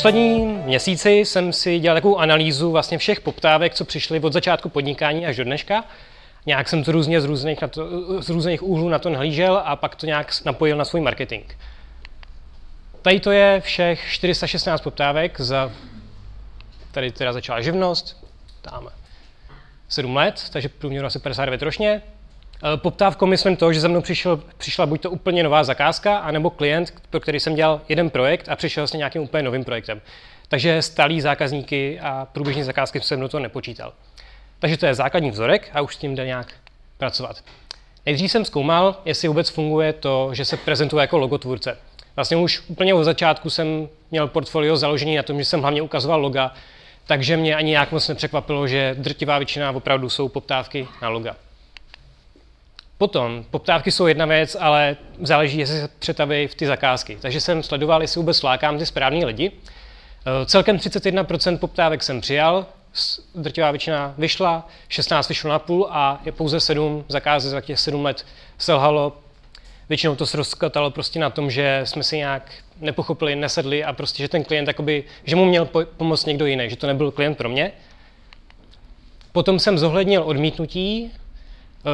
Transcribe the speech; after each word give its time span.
posledním 0.00 0.56
měsíci 0.56 1.10
jsem 1.10 1.52
si 1.52 1.78
dělal 1.78 1.96
takovou 1.96 2.18
analýzu 2.18 2.70
vlastně 2.70 2.98
všech 2.98 3.20
poptávek, 3.20 3.74
co 3.74 3.84
přišly 3.84 4.20
od 4.20 4.32
začátku 4.32 4.68
podnikání 4.68 5.26
až 5.26 5.36
do 5.36 5.44
dneška. 5.44 5.84
Nějak 6.46 6.68
jsem 6.68 6.84
to 6.84 6.92
různě 6.92 7.20
z 7.20 7.24
různých, 7.24 7.62
na 7.62 7.68
to, 7.68 7.86
z 8.22 8.28
různých 8.28 8.62
úhlů 8.62 8.88
na 8.88 8.98
to 8.98 9.10
nahlížel 9.10 9.62
a 9.64 9.76
pak 9.76 9.96
to 9.96 10.06
nějak 10.06 10.32
napojil 10.44 10.76
na 10.76 10.84
svůj 10.84 11.00
marketing. 11.00 11.44
Tady 13.02 13.20
to 13.20 13.30
je 13.30 13.60
všech 13.60 14.04
416 14.10 14.80
poptávek 14.80 15.40
za, 15.40 15.72
tady 16.90 17.12
teda 17.12 17.32
začala 17.32 17.60
živnost, 17.60 18.26
tam 18.62 18.88
7 19.88 20.16
let, 20.16 20.44
takže 20.52 20.68
průměru 20.68 21.06
asi 21.06 21.18
59 21.18 21.62
ročně. 21.62 22.02
Eh, 22.62 22.76
poptávkou 22.76 23.26
myslím 23.26 23.56
to, 23.56 23.72
že 23.72 23.80
za 23.80 23.88
mnou 23.88 24.00
přišel, 24.00 24.40
přišla 24.56 24.86
buď 24.86 25.00
to 25.00 25.10
úplně 25.10 25.42
nová 25.42 25.64
zakázka, 25.64 26.18
anebo 26.18 26.50
klient, 26.50 26.94
pro 27.10 27.20
který 27.20 27.40
jsem 27.40 27.54
dělal 27.54 27.80
jeden 27.88 28.10
projekt 28.10 28.48
a 28.48 28.56
přišel 28.56 28.86
s 28.86 28.92
nějakým 28.92 29.22
úplně 29.22 29.42
novým 29.42 29.64
projektem. 29.64 30.00
Takže 30.48 30.82
stálí 30.82 31.20
zákazníky 31.20 32.00
a 32.00 32.28
průběžní 32.32 32.62
zakázky 32.62 33.00
jsem 33.00 33.20
do 33.20 33.28
toho 33.28 33.40
nepočítal. 33.42 33.92
Takže 34.58 34.76
to 34.76 34.86
je 34.86 34.94
základní 34.94 35.30
vzorek 35.30 35.70
a 35.72 35.80
už 35.80 35.94
s 35.94 35.98
tím 35.98 36.14
jde 36.14 36.26
nějak 36.26 36.52
pracovat. 36.98 37.44
Nejdřív 38.06 38.30
jsem 38.30 38.44
zkoumal, 38.44 38.96
jestli 39.04 39.28
vůbec 39.28 39.48
funguje 39.48 39.92
to, 39.92 40.30
že 40.32 40.44
se 40.44 40.56
prezentuje 40.56 41.00
jako 41.00 41.18
logotvůrce. 41.18 41.78
Vlastně 42.16 42.36
už 42.36 42.62
úplně 42.68 42.94
od 42.94 43.04
začátku 43.04 43.50
jsem 43.50 43.88
měl 44.10 44.28
portfolio 44.28 44.76
založený 44.76 45.16
na 45.16 45.22
tom, 45.22 45.38
že 45.38 45.44
jsem 45.44 45.60
hlavně 45.60 45.82
ukazoval 45.82 46.20
loga, 46.20 46.54
takže 47.06 47.36
mě 47.36 47.56
ani 47.56 47.70
nějak 47.70 47.92
moc 47.92 48.08
nepřekvapilo, 48.08 48.66
že 48.66 48.96
drtivá 48.98 49.38
většina 49.38 49.70
opravdu 49.70 50.10
jsou 50.10 50.28
poptávky 50.28 50.88
na 51.02 51.08
loga. 51.08 51.36
Potom, 53.00 53.44
poptávky 53.50 53.90
jsou 53.90 54.06
jedna 54.06 54.26
věc, 54.26 54.56
ale 54.60 54.96
záleží, 55.22 55.58
jestli 55.58 55.80
se 55.80 55.88
přetaví 55.98 56.46
v 56.46 56.54
ty 56.54 56.66
zakázky. 56.66 57.18
Takže 57.20 57.40
jsem 57.40 57.62
sledoval, 57.62 58.02
jestli 58.02 58.18
vůbec 58.18 58.42
lákám 58.42 58.78
ty 58.78 58.86
správní 58.86 59.24
lidi. 59.24 59.52
Eh, 59.52 60.46
celkem 60.46 60.78
31% 60.78 61.58
poptávek 61.58 62.02
jsem 62.02 62.20
přijal, 62.20 62.66
drtivá 63.34 63.70
většina 63.70 64.14
vyšla, 64.18 64.68
16 64.88 65.28
vyšlo 65.28 65.50
na 65.50 65.58
půl 65.58 65.88
a 65.90 66.20
je 66.24 66.32
pouze 66.32 66.60
7 66.60 67.04
zakázek 67.08 67.50
za 67.50 67.60
těch 67.60 67.80
7 67.80 68.04
let 68.04 68.26
selhalo. 68.58 69.16
Většinou 69.88 70.16
to 70.16 70.26
se 70.26 70.36
rozkatalo 70.36 70.90
prostě 70.90 71.18
na 71.18 71.30
tom, 71.30 71.50
že 71.50 71.80
jsme 71.84 72.02
si 72.02 72.16
nějak 72.16 72.52
nepochopili, 72.80 73.36
nesedli 73.36 73.84
a 73.84 73.92
prostě, 73.92 74.22
že 74.22 74.28
ten 74.28 74.44
klient, 74.44 74.68
jakoby, 74.68 75.04
že 75.24 75.36
mu 75.36 75.44
měl 75.44 75.68
pomoct 75.96 76.26
někdo 76.26 76.46
jiný, 76.46 76.70
že 76.70 76.76
to 76.76 76.86
nebyl 76.86 77.10
klient 77.10 77.38
pro 77.38 77.48
mě. 77.48 77.72
Potom 79.32 79.58
jsem 79.58 79.78
zohlednil 79.78 80.22
odmítnutí, 80.22 81.12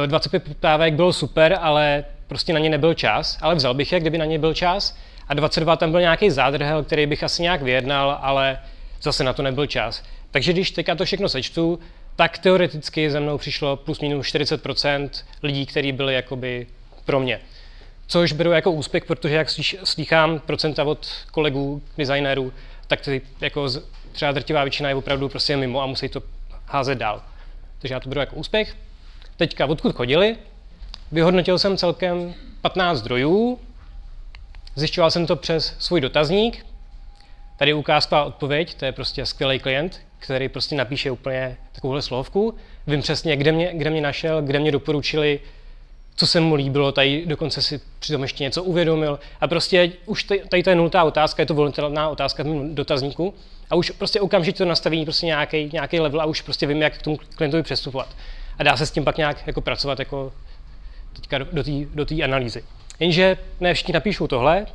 25 0.05 0.43
eh, 0.43 0.49
poptávek 0.49 0.93
bylo 0.93 1.13
super, 1.13 1.57
ale 1.61 2.05
prostě 2.27 2.53
na 2.53 2.59
ně 2.59 2.69
nebyl 2.69 2.93
čas, 2.93 3.37
ale 3.41 3.55
vzal 3.55 3.73
bych 3.73 3.91
je, 3.91 3.99
kdyby 3.99 4.17
na 4.17 4.25
ně 4.25 4.39
byl 4.39 4.53
čas. 4.53 4.97
A 5.27 5.33
22 5.33 5.75
tam 5.75 5.91
byl 5.91 5.99
nějaký 5.99 6.29
zádrhel, 6.29 6.83
který 6.83 7.05
bych 7.05 7.23
asi 7.23 7.41
nějak 7.41 7.61
vyjednal, 7.61 8.19
ale 8.21 8.59
zase 9.01 9.23
na 9.23 9.33
to 9.33 9.43
nebyl 9.43 9.65
čas. 9.65 10.03
Takže 10.31 10.53
když 10.53 10.71
teďka 10.71 10.95
to 10.95 11.05
všechno 11.05 11.29
sečtu, 11.29 11.79
tak 12.15 12.37
teoreticky 12.37 13.11
ze 13.11 13.19
mnou 13.19 13.37
přišlo 13.37 13.75
plus 13.75 13.99
minus 13.99 14.27
40% 14.27 15.09
lidí, 15.43 15.65
kteří 15.65 15.91
byli 15.91 16.13
jakoby 16.13 16.67
pro 17.05 17.19
mě. 17.19 17.39
Což 18.07 18.31
beru 18.31 18.51
jako 18.51 18.71
úspěch, 18.71 19.05
protože 19.05 19.35
jak 19.35 19.49
slychám 19.83 20.39
procenta 20.39 20.83
od 20.83 21.07
kolegů, 21.31 21.81
designérů, 21.97 22.53
tak 22.87 23.01
ty 23.01 23.21
jako 23.41 23.67
třeba 24.11 24.31
drtivá 24.31 24.63
většina 24.63 24.89
je 24.89 24.95
opravdu 24.95 25.29
prostě 25.29 25.57
mimo 25.57 25.81
a 25.81 25.85
musí 25.85 26.09
to 26.09 26.23
házet 26.65 26.97
dál. 26.97 27.21
Takže 27.79 27.93
já 27.93 27.99
to 27.99 28.09
beru 28.09 28.19
jako 28.19 28.35
úspěch. 28.35 28.75
Teďka, 29.37 29.65
odkud 29.65 29.95
chodili? 29.95 30.35
Vyhodnotil 31.11 31.59
jsem 31.59 31.77
celkem 31.77 32.33
15 32.61 32.97
zdrojů, 32.97 33.59
zjišťoval 34.75 35.11
jsem 35.11 35.27
to 35.27 35.35
přes 35.35 35.75
svůj 35.79 36.01
dotazník. 36.01 36.65
Tady 37.57 37.73
ukázková 37.73 38.23
odpověď, 38.23 38.73
to 38.73 38.85
je 38.85 38.91
prostě 38.91 39.25
skvělý 39.25 39.59
klient, 39.59 40.01
který 40.19 40.49
prostě 40.49 40.75
napíše 40.75 41.11
úplně 41.11 41.57
takovouhle 41.71 42.01
slovku. 42.01 42.55
Vím 42.87 43.01
přesně, 43.01 43.35
kde 43.35 43.51
mě, 43.51 43.71
kde 43.73 43.89
mě 43.89 44.01
našel, 44.01 44.41
kde 44.41 44.59
mě 44.59 44.71
doporučili, 44.71 45.39
co 46.15 46.27
se 46.27 46.39
mu 46.39 46.55
líbilo, 46.55 46.91
tady 46.91 47.25
dokonce 47.25 47.61
si 47.61 47.81
přitom 47.99 48.21
ještě 48.21 48.43
něco 48.43 48.63
uvědomil. 48.63 49.19
A 49.41 49.47
prostě 49.47 49.91
už 50.05 50.23
tady 50.23 50.63
to 50.63 50.69
je 50.69 50.75
nultá 50.75 51.03
otázka, 51.03 51.41
je 51.41 51.45
to 51.45 51.53
volitelná 51.53 52.09
otázka 52.09 52.43
v 52.43 52.45
mém 52.45 52.75
dotazníku. 52.75 53.33
A 53.69 53.75
už 53.75 53.91
prostě 53.91 54.21
okamžitě 54.21 54.57
to 54.57 54.65
nastaví 54.65 55.03
prostě 55.05 55.25
nějaký, 55.25 55.69
nějaký 55.73 55.99
level 55.99 56.21
a 56.21 56.25
už 56.25 56.41
prostě 56.41 56.67
vím, 56.67 56.81
jak 56.81 56.97
k 56.97 57.01
tomu 57.01 57.17
klientovi 57.35 57.63
přestupovat 57.63 58.15
a 58.59 58.63
dá 58.63 58.77
se 58.77 58.85
s 58.85 58.91
tím 58.91 59.03
pak 59.03 59.17
nějak 59.17 59.47
jako 59.47 59.61
pracovat 59.61 59.99
jako 59.99 60.33
teďka 61.13 61.37
do 61.37 61.63
té 61.63 61.71
do 61.93 62.05
tý 62.05 62.23
analýzy. 62.23 62.63
Jenže 62.99 63.37
ne 63.59 63.73
všichni 63.73 63.93
napíšou 63.93 64.27
tohle, 64.27 64.65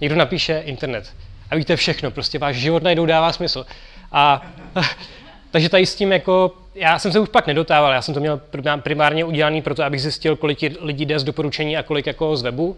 někdo 0.00 0.16
napíše 0.16 0.62
internet. 0.64 1.12
A 1.50 1.56
víte 1.56 1.76
všechno, 1.76 2.10
prostě 2.10 2.38
váš 2.38 2.56
život 2.56 2.82
najednou 2.82 3.06
dává 3.06 3.32
smysl. 3.32 3.66
A 4.12 4.46
takže 5.50 5.68
tady 5.68 5.86
s 5.86 5.94
tím 5.94 6.12
jako, 6.12 6.52
já 6.74 6.98
jsem 6.98 7.12
se 7.12 7.20
už 7.20 7.28
pak 7.28 7.46
nedotával, 7.46 7.92
já 7.92 8.02
jsem 8.02 8.14
to 8.14 8.20
měl 8.20 8.40
primárně 8.82 9.24
udělaný 9.24 9.62
proto, 9.62 9.84
abych 9.84 10.02
zjistil, 10.02 10.36
kolik 10.36 10.58
lidí 10.80 11.06
jde 11.06 11.18
z 11.18 11.24
doporučení 11.24 11.76
a 11.76 11.82
kolik 11.82 12.06
jako 12.06 12.36
z 12.36 12.42
webu. 12.42 12.76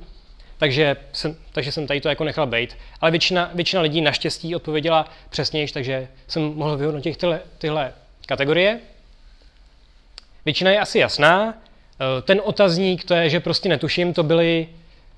Takže 0.59 0.97
jsem, 1.13 1.37
takže 1.53 1.73
jsem 1.73 1.87
tady 1.87 2.01
to 2.01 2.09
jako 2.09 2.25
nechal 2.25 2.47
být. 2.47 2.77
Ale 3.01 3.11
většina, 3.11 3.51
většina 3.55 3.83
lidí 3.83 4.01
naštěstí 4.01 4.57
odpověděla 4.57 5.09
přesněji, 5.31 5.69
takže 5.69 6.09
jsem 6.29 6.43
mohl 6.43 6.77
vyhodnotit 6.77 7.17
tyhle, 7.17 7.41
tyhle 7.59 7.93
kategorie. 8.27 8.81
Většina 10.47 10.71
je 10.71 10.81
asi 10.81 10.99
jasná. 10.99 11.55
Eh, 11.55 12.23
ten 12.23 12.41
otazník, 12.45 13.05
to 13.05 13.15
je, 13.15 13.31
že 13.31 13.41
prostě 13.41 13.69
netuším, 13.69 14.13
to 14.13 14.23
byly 14.23 14.69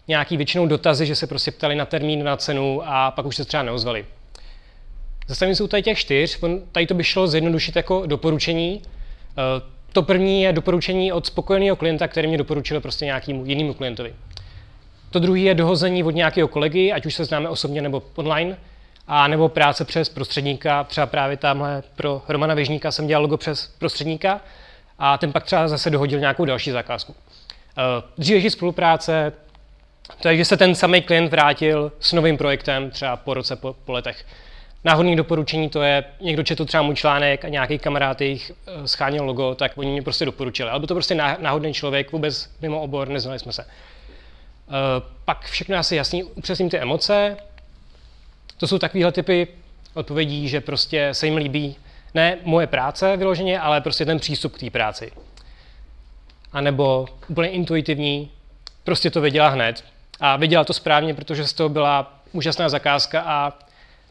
nějaký 0.08 0.36
většinou 0.36 0.66
dotazy, 0.66 1.06
že 1.06 1.14
se 1.14 1.26
prostě 1.26 1.50
ptali 1.50 1.74
na 1.74 1.84
termín, 1.84 2.24
na 2.24 2.36
cenu 2.36 2.82
a 2.84 3.10
pak 3.10 3.26
už 3.26 3.36
se 3.36 3.44
třeba 3.44 3.62
neozvali. 3.62 4.04
Zastavím 5.26 5.54
jsou 5.54 5.66
tady 5.66 5.82
těch 5.82 5.98
čtyř, 5.98 6.40
tady 6.72 6.86
to 6.86 6.94
by 6.94 7.04
šlo 7.04 7.26
zjednodušit 7.26 7.76
jako 7.76 8.06
doporučení. 8.06 8.82
Eh, 8.82 9.62
to 9.92 10.02
první 10.02 10.42
je 10.42 10.52
doporučení 10.52 11.12
od 11.12 11.26
spokojeného 11.26 11.76
klienta, 11.76 12.08
který 12.08 12.28
mě 12.28 12.38
doporučil 12.38 12.80
prostě 12.80 13.04
nějakému 13.04 13.44
jinému 13.46 13.74
klientovi. 13.74 14.14
To 15.10 15.18
druhé 15.18 15.40
je 15.40 15.54
dohození 15.54 16.04
od 16.04 16.10
nějakého 16.14 16.48
kolegy, 16.48 16.92
ať 16.92 17.06
už 17.06 17.14
se 17.14 17.24
známe 17.24 17.48
osobně 17.48 17.82
nebo 17.82 18.02
online, 18.14 18.56
a 19.06 19.28
nebo 19.28 19.48
práce 19.48 19.84
přes 19.84 20.08
prostředníka. 20.08 20.84
Třeba 20.84 21.06
právě 21.06 21.36
tamhle 21.36 21.82
pro 21.96 22.22
Romana 22.28 22.54
Věžníka 22.54 22.92
jsem 22.92 23.06
dělal 23.06 23.22
logo 23.22 23.36
přes 23.36 23.66
prostředníka 23.78 24.40
a 24.98 25.18
ten 25.18 25.32
pak 25.32 25.44
třeba 25.44 25.68
zase 25.68 25.90
dohodil 25.90 26.20
nějakou 26.20 26.44
další 26.44 26.70
zakázku. 26.70 27.14
Eh, 27.78 28.02
dřívější 28.18 28.50
spolupráce, 28.50 29.32
to 30.22 30.28
je, 30.28 30.36
že 30.36 30.44
se 30.44 30.56
ten 30.56 30.74
samý 30.74 31.02
klient 31.02 31.30
vrátil 31.30 31.92
s 32.00 32.12
novým 32.12 32.36
projektem 32.36 32.90
třeba 32.90 33.16
po 33.16 33.34
roce, 33.34 33.56
po, 33.56 33.76
po 33.84 33.92
letech. 33.92 34.24
Náhodný 34.84 35.16
doporučení 35.16 35.68
to 35.68 35.82
je, 35.82 36.04
někdo 36.20 36.42
četl 36.42 36.64
třeba 36.64 36.82
můj 36.82 36.94
článek 36.94 37.44
a 37.44 37.48
nějaký 37.48 37.78
kamarád 37.78 38.20
jich 38.20 38.52
eh, 38.66 38.88
scháněl 38.88 39.24
logo, 39.24 39.54
tak 39.54 39.72
oni 39.78 39.92
mě 39.92 40.02
prostě 40.02 40.24
doporučili. 40.24 40.70
Ale 40.70 40.80
byl 40.80 40.86
to 40.86 40.94
prostě 40.94 41.14
náhodný 41.14 41.74
člověk, 41.74 42.12
vůbec 42.12 42.50
mimo 42.62 42.80
obor, 42.80 43.08
neznali 43.08 43.38
jsme 43.38 43.52
se. 43.52 43.64
Uh, 44.68 44.74
pak 45.24 45.44
všechno 45.44 45.76
asi 45.76 45.96
jasný, 45.96 46.24
upřesním 46.24 46.70
ty 46.70 46.78
emoce. 46.78 47.36
To 48.56 48.66
jsou 48.66 48.78
takovéhle 48.78 49.12
typy 49.12 49.48
odpovědí, 49.94 50.48
že 50.48 50.60
prostě 50.60 51.08
se 51.12 51.26
jim 51.26 51.36
líbí 51.36 51.76
ne 52.14 52.38
moje 52.42 52.66
práce 52.66 53.16
vyloženě, 53.16 53.60
ale 53.60 53.80
prostě 53.80 54.04
ten 54.04 54.18
přístup 54.18 54.54
k 54.56 54.58
té 54.58 54.70
práci. 54.70 55.12
A 56.52 56.60
nebo 56.60 57.06
úplně 57.28 57.48
intuitivní, 57.48 58.30
prostě 58.84 59.10
to 59.10 59.20
věděla 59.20 59.48
hned. 59.48 59.84
A 60.20 60.36
věděla 60.36 60.64
to 60.64 60.72
správně, 60.72 61.14
protože 61.14 61.46
z 61.46 61.52
toho 61.52 61.68
byla 61.68 62.20
úžasná 62.32 62.68
zakázka 62.68 63.20
a 63.20 63.52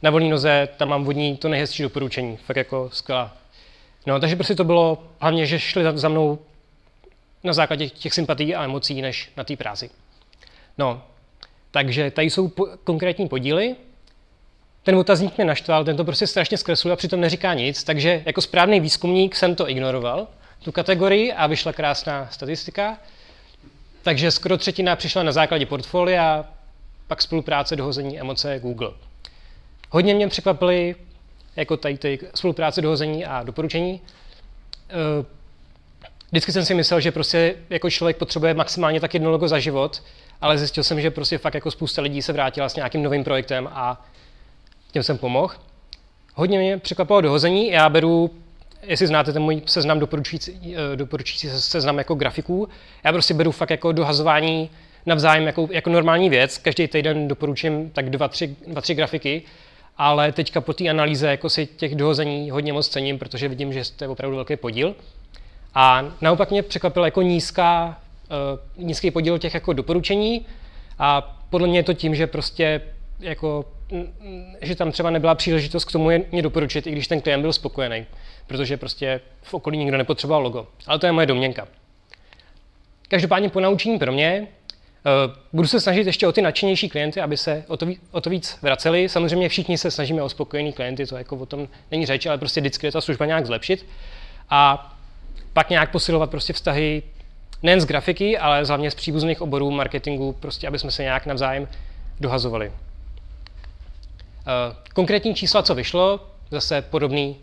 na 0.01 0.09
volné 0.09 0.29
noze 0.29 0.69
tam 0.77 0.89
mám 0.89 1.03
vodní 1.03 1.37
to 1.37 1.49
nejhezčí 1.49 1.83
doporučení. 1.83 2.37
Fakt 2.37 2.57
jako 2.57 2.89
skvělá. 2.93 3.33
No, 4.05 4.19
takže 4.19 4.35
prostě 4.35 4.55
to 4.55 4.63
bylo 4.63 5.03
hlavně, 5.19 5.45
že 5.45 5.59
šli 5.59 5.83
za 5.93 6.09
mnou 6.09 6.39
na 7.43 7.53
základě 7.53 7.89
těch 7.89 8.13
sympatí 8.13 8.55
a 8.55 8.63
emocí, 8.63 9.01
než 9.01 9.31
na 9.37 9.43
té 9.43 9.55
práci. 9.55 9.89
No, 10.77 11.01
takže 11.71 12.11
tady 12.11 12.29
jsou 12.29 12.47
po- 12.47 12.67
konkrétní 12.83 13.27
podíly 13.27 13.75
ten 14.87 14.95
otazník 14.95 15.37
mě 15.37 15.45
naštval, 15.45 15.85
ten 15.85 15.97
to 15.97 16.03
prostě 16.03 16.27
strašně 16.27 16.57
zkresluje 16.57 16.93
a 16.93 16.95
přitom 16.95 17.21
neříká 17.21 17.53
nic, 17.53 17.83
takže 17.83 18.23
jako 18.25 18.41
správný 18.41 18.79
výzkumník 18.79 19.35
jsem 19.35 19.55
to 19.55 19.69
ignoroval, 19.69 20.27
tu 20.63 20.71
kategorii 20.71 21.33
a 21.33 21.47
vyšla 21.47 21.73
krásná 21.73 22.27
statistika. 22.31 22.97
Takže 24.01 24.31
skoro 24.31 24.57
třetina 24.57 24.95
přišla 24.95 25.23
na 25.23 25.31
základě 25.31 25.65
portfolia, 25.65 26.45
pak 27.07 27.21
spolupráce, 27.21 27.75
dohození, 27.75 28.19
emoce, 28.19 28.59
Google. 28.59 28.91
Hodně 29.89 30.13
mě 30.13 30.27
překvapily 30.27 30.95
jako 31.55 31.77
tady 31.77 31.97
ty 31.97 32.19
spolupráce, 32.35 32.81
dohození 32.81 33.25
a 33.25 33.43
doporučení. 33.43 34.01
Eh, 34.89 35.25
vždycky 36.31 36.51
jsem 36.51 36.65
si 36.65 36.73
myslel, 36.73 36.99
že 36.99 37.11
prostě 37.11 37.55
jako 37.69 37.89
člověk 37.89 38.17
potřebuje 38.17 38.53
maximálně 38.53 38.99
tak 38.99 39.13
jedno 39.13 39.31
logo 39.31 39.47
za 39.47 39.59
život, 39.59 40.03
ale 40.41 40.57
zjistil 40.57 40.83
jsem, 40.83 41.01
že 41.01 41.11
prostě 41.11 41.37
fakt 41.37 41.53
jako 41.53 41.71
spousta 41.71 42.01
lidí 42.01 42.21
se 42.21 42.33
vrátila 42.33 42.69
s 42.69 42.75
nějakým 42.75 43.03
novým 43.03 43.23
projektem 43.23 43.69
a 43.71 44.05
těm 44.91 45.03
jsem 45.03 45.17
pomohl. 45.17 45.53
Hodně 46.35 46.59
mě 46.59 46.77
překvapilo 46.77 47.21
dohození. 47.21 47.71
Já 47.71 47.89
beru, 47.89 48.31
jestli 48.83 49.07
znáte 49.07 49.33
ten 49.33 49.41
můj 49.41 49.61
seznam 49.65 49.99
doporučující, 49.99 50.75
eh, 50.75 50.95
doporučující 50.95 51.49
seznam 51.49 51.97
jako 51.97 52.15
grafiků, 52.15 52.69
já 53.03 53.11
prostě 53.11 53.33
beru 53.33 53.51
fakt 53.51 53.69
jako 53.69 53.91
dohazování 53.91 54.69
navzájem 55.05 55.45
jako, 55.45 55.67
jako 55.71 55.89
normální 55.89 56.29
věc. 56.29 56.57
Každý 56.57 56.87
týden 56.87 57.27
doporučím 57.27 57.89
tak 57.89 58.09
dva, 58.09 58.27
tři, 58.27 58.55
dva, 58.67 58.81
tři 58.81 58.95
grafiky, 58.95 59.41
ale 59.97 60.31
teďka 60.31 60.61
po 60.61 60.73
té 60.73 60.89
analýze 60.89 61.27
jako 61.27 61.49
si 61.49 61.65
těch 61.65 61.95
dohození 61.95 62.51
hodně 62.51 62.73
moc 62.73 62.87
cením, 62.87 63.19
protože 63.19 63.47
vidím, 63.47 63.73
že 63.73 63.81
to 63.95 64.03
je 64.03 64.07
opravdu 64.07 64.35
velký 64.35 64.55
podíl. 64.55 64.95
A 65.73 66.05
naopak 66.21 66.51
mě 66.51 66.63
překvapil 66.63 67.05
jako 67.05 67.21
nízká, 67.21 67.99
uh, 68.77 68.85
nízký 68.85 69.11
podíl 69.11 69.39
těch 69.39 69.53
jako 69.53 69.73
doporučení 69.73 70.45
a 70.99 71.37
podle 71.49 71.67
mě 71.67 71.79
je 71.79 71.83
to 71.83 71.93
tím, 71.93 72.15
že 72.15 72.27
prostě 72.27 72.81
jako, 73.19 73.65
že 74.61 74.75
tam 74.75 74.91
třeba 74.91 75.09
nebyla 75.09 75.35
příležitost 75.35 75.85
k 75.85 75.91
tomu 75.91 76.09
mě 76.31 76.41
doporučit, 76.41 76.87
i 76.87 76.91
když 76.91 77.07
ten 77.07 77.21
klient 77.21 77.41
byl 77.41 77.53
spokojený, 77.53 78.05
protože 78.47 78.77
prostě 78.77 79.21
v 79.41 79.53
okolí 79.53 79.77
nikdo 79.77 79.97
nepotřeboval 79.97 80.41
logo. 80.41 80.67
Ale 80.87 80.99
to 80.99 81.05
je 81.05 81.11
moje 81.11 81.27
domněnka. 81.27 81.67
Každopádně 83.07 83.49
po 83.49 83.59
naučení 83.59 83.99
pro 83.99 84.11
mě 84.11 84.47
uh, 84.47 85.33
budu 85.53 85.67
se 85.67 85.81
snažit 85.81 86.07
ještě 86.07 86.27
o 86.27 86.31
ty 86.31 86.41
nadšenější 86.41 86.89
klienty, 86.89 87.21
aby 87.21 87.37
se 87.37 87.63
o 87.67 87.77
to, 87.77 87.85
víc, 87.85 88.01
o 88.11 88.21
to 88.21 88.29
víc 88.29 88.57
vraceli. 88.61 89.09
Samozřejmě 89.09 89.49
všichni 89.49 89.77
se 89.77 89.91
snažíme 89.91 90.21
o 90.21 90.29
spokojený 90.29 90.73
klienty, 90.73 91.05
to 91.05 91.17
jako 91.17 91.35
o 91.35 91.45
tom 91.45 91.67
není 91.91 92.05
řeč, 92.05 92.25
ale 92.25 92.37
prostě 92.37 92.61
vždycky 92.61 92.87
je 92.87 92.91
ta 92.91 93.01
služba 93.01 93.25
nějak 93.25 93.45
zlepšit. 93.45 93.85
A 94.49 94.93
pak 95.53 95.69
nějak 95.69 95.91
posilovat 95.91 96.29
prostě 96.29 96.53
vztahy 96.53 97.03
nejen 97.63 97.81
z 97.81 97.85
grafiky, 97.85 98.37
ale 98.37 98.63
hlavně 98.63 98.91
z 98.91 98.95
příbuzných 98.95 99.41
oborů 99.41 99.71
marketingu, 99.71 100.33
prostě 100.33 100.67
aby 100.67 100.79
jsme 100.79 100.91
se 100.91 101.03
nějak 101.03 101.25
navzájem 101.25 101.67
dohazovali. 102.19 102.71
Eh, 104.47 104.75
konkrétní 104.93 105.35
čísla, 105.35 105.63
co 105.63 105.75
vyšlo, 105.75 106.19
zase 106.51 106.81
podobný, 106.81 107.37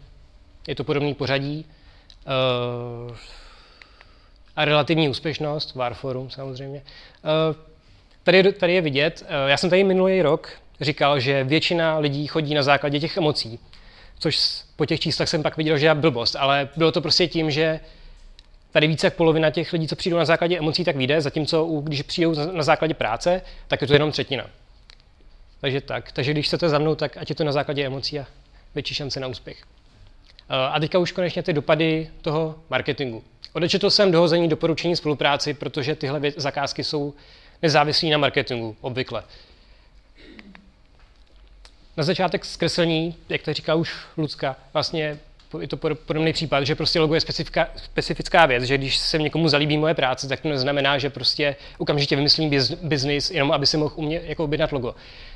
je 0.68 0.74
to 0.74 0.84
podobný 0.84 1.14
pořadí. 1.14 1.66
Eh, 2.26 3.14
a 4.56 4.64
relativní 4.64 5.08
úspěšnost, 5.08 5.74
Warforum 5.74 6.30
samozřejmě. 6.30 6.82
Eh, 6.82 7.54
tady, 8.22 8.52
tady 8.52 8.74
je 8.74 8.80
vidět, 8.80 9.26
já 9.46 9.56
jsem 9.56 9.70
tady 9.70 9.84
minulý 9.84 10.22
rok 10.22 10.50
říkal, 10.80 11.20
že 11.20 11.44
většina 11.44 11.98
lidí 11.98 12.26
chodí 12.26 12.54
na 12.54 12.62
základě 12.62 13.00
těch 13.00 13.16
emocí, 13.16 13.58
což 14.18 14.62
po 14.76 14.86
těch 14.86 15.00
číslech 15.00 15.28
jsem 15.28 15.42
pak 15.42 15.56
viděl, 15.56 15.78
že 15.78 15.86
je 15.86 15.94
blbost, 15.94 16.36
ale 16.36 16.68
bylo 16.76 16.92
to 16.92 17.00
prostě 17.00 17.26
tím, 17.26 17.50
že 17.50 17.80
tady 18.70 18.86
více 18.86 19.06
jak 19.06 19.14
polovina 19.14 19.50
těch 19.50 19.72
lidí, 19.72 19.88
co 19.88 19.96
přijdou 19.96 20.16
na 20.16 20.24
základě 20.24 20.58
emocí, 20.58 20.84
tak 20.84 20.96
vyjde, 20.96 21.20
zatímco 21.20 21.64
když 21.64 22.02
přijdou 22.02 22.34
na 22.52 22.62
základě 22.62 22.94
práce, 22.94 23.42
tak 23.68 23.80
je 23.80 23.86
to 23.86 23.92
jenom 23.92 24.12
třetina. 24.12 24.46
Takže 25.64 25.80
tak. 25.80 26.12
Takže 26.12 26.30
když 26.30 26.46
chcete 26.46 26.68
za 26.68 26.78
mnou, 26.78 26.94
tak 26.94 27.16
ať 27.16 27.28
je 27.30 27.34
to 27.34 27.44
na 27.44 27.52
základě 27.52 27.86
emocí 27.86 28.20
a 28.20 28.26
větší 28.74 28.94
šance 28.94 29.20
na 29.20 29.26
úspěch. 29.26 29.62
Eh, 30.48 30.54
a 30.54 30.80
teďka 30.80 30.98
už 30.98 31.12
konečně 31.12 31.42
ty 31.42 31.52
dopady 31.52 32.10
toho 32.22 32.54
marketingu. 32.70 33.24
Odečetl 33.52 33.90
jsem 33.90 34.12
dohození 34.12 34.48
doporučení 34.48 34.96
spolupráci, 34.96 35.54
protože 35.54 35.94
tyhle 35.94 36.20
zakázky 36.36 36.84
jsou 36.84 37.14
nezávislí 37.62 38.10
na 38.10 38.18
marketingu, 38.18 38.76
obvykle. 38.80 39.24
Na 41.96 42.04
začátek 42.04 42.44
zkreslení, 42.44 43.14
jak 43.28 43.42
to 43.42 43.52
říká 43.52 43.74
už 43.74 43.94
Lucka, 44.16 44.56
vlastně 44.72 45.18
je 45.60 45.68
to 45.68 45.76
podobný 45.76 46.32
případ, 46.32 46.64
že 46.64 46.74
prostě 46.74 47.00
logo 47.00 47.14
je 47.14 47.20
specifická, 47.20 47.68
specifická 47.76 48.46
věc, 48.46 48.64
že 48.64 48.78
když 48.78 48.96
se 48.96 49.18
někomu 49.18 49.48
zalíbí 49.48 49.78
moje 49.78 49.94
práce, 49.94 50.28
tak 50.28 50.40
to 50.40 50.48
neznamená, 50.48 50.98
že 50.98 51.10
prostě 51.10 51.56
okamžitě 51.78 52.16
vymyslím 52.16 52.50
biznis, 52.82 53.30
jenom 53.30 53.52
aby 53.52 53.66
si 53.66 53.76
mohl 53.76 53.94
umě, 53.96 54.20
jako 54.24 54.44
objednat 54.44 54.72
logo. 54.72 54.94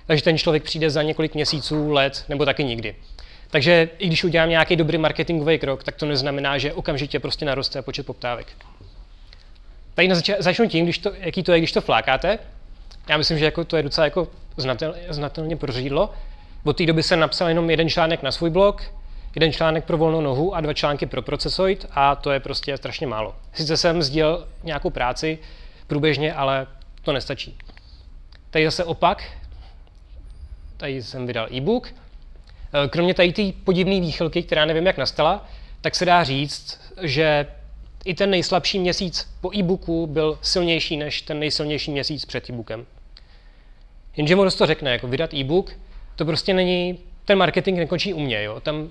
Takže 0.08 0.24
ten 0.24 0.38
člověk 0.38 0.62
přijde 0.62 0.90
za 0.90 1.02
několik 1.02 1.34
měsíců, 1.34 1.90
let 1.90 2.24
nebo 2.28 2.44
taky 2.44 2.64
nikdy. 2.64 2.94
Takže 3.50 3.88
i 3.98 4.06
když 4.06 4.24
udělám 4.24 4.48
nějaký 4.48 4.76
dobrý 4.76 4.98
marketingový 4.98 5.58
krok, 5.58 5.84
tak 5.84 5.96
to 5.96 6.06
neznamená, 6.06 6.58
že 6.58 6.72
okamžitě 6.72 7.20
prostě 7.20 7.44
naroste 7.44 7.82
počet 7.82 8.06
poptávek. 8.06 8.46
Tady 9.94 10.14
zač- 10.14 10.30
začnu 10.38 10.68
tím, 10.68 10.84
když 10.84 10.98
to, 10.98 11.12
jaký 11.18 11.42
to 11.42 11.52
je, 11.52 11.58
když 11.58 11.72
to 11.72 11.80
flákáte. 11.80 12.38
Já 13.08 13.16
myslím, 13.16 13.38
že 13.38 13.44
jako 13.44 13.64
to 13.64 13.76
je 13.76 13.82
docela 13.82 14.04
jako 14.04 14.28
znatel, 14.56 14.94
znatelně 15.08 15.56
prořídlo. 15.56 16.12
Od 16.64 16.76
té 16.76 16.86
doby 16.86 17.02
jsem 17.02 17.20
napsal 17.20 17.48
jenom 17.48 17.70
jeden 17.70 17.88
článek 17.88 18.22
na 18.22 18.32
svůj 18.32 18.50
blog, 18.50 18.82
jeden 19.34 19.52
článek 19.52 19.84
pro 19.84 19.98
volnou 19.98 20.20
nohu 20.20 20.54
a 20.54 20.60
dva 20.60 20.74
články 20.74 21.06
pro 21.06 21.22
procesoid 21.22 21.86
a 21.90 22.14
to 22.14 22.30
je 22.30 22.40
prostě 22.40 22.76
strašně 22.76 23.06
málo. 23.06 23.34
Sice 23.52 23.76
jsem 23.76 24.02
sdělal 24.02 24.46
nějakou 24.64 24.90
práci 24.90 25.38
průběžně, 25.86 26.34
ale 26.34 26.66
to 27.02 27.12
nestačí. 27.12 27.58
Tady 28.50 28.64
zase 28.64 28.84
opak. 28.84 29.24
Tady 30.78 31.02
jsem 31.02 31.26
vydal 31.26 31.48
e-book. 31.52 31.88
Eh, 31.88 32.88
kromě 32.88 33.14
tady 33.14 33.32
té 33.32 33.42
podivné 33.64 34.00
výchylky, 34.00 34.42
která 34.42 34.64
nevím, 34.64 34.86
jak 34.86 34.98
nastala, 34.98 35.48
tak 35.80 35.94
se 35.94 36.04
dá 36.04 36.24
říct, 36.24 36.80
že 37.02 37.46
i 38.04 38.14
ten 38.14 38.30
nejslabší 38.30 38.78
měsíc 38.78 39.28
po 39.40 39.54
e-booku 39.54 40.06
byl 40.06 40.38
silnější 40.42 40.96
než 40.96 41.22
ten 41.22 41.38
nejsilnější 41.38 41.90
měsíc 41.90 42.24
před 42.24 42.50
e-bookem. 42.50 42.86
Jenže 44.16 44.36
mu 44.36 44.50
to 44.50 44.66
řekne, 44.66 44.92
jako 44.92 45.08
vydat 45.08 45.34
e-book, 45.34 45.72
to 46.16 46.24
prostě 46.24 46.54
není, 46.54 46.98
ten 47.24 47.38
marketing 47.38 47.78
nekončí 47.78 48.14
u 48.14 48.20
mě, 48.20 48.42
jo. 48.42 48.60
Tam 48.60 48.76
uh, 48.80 48.88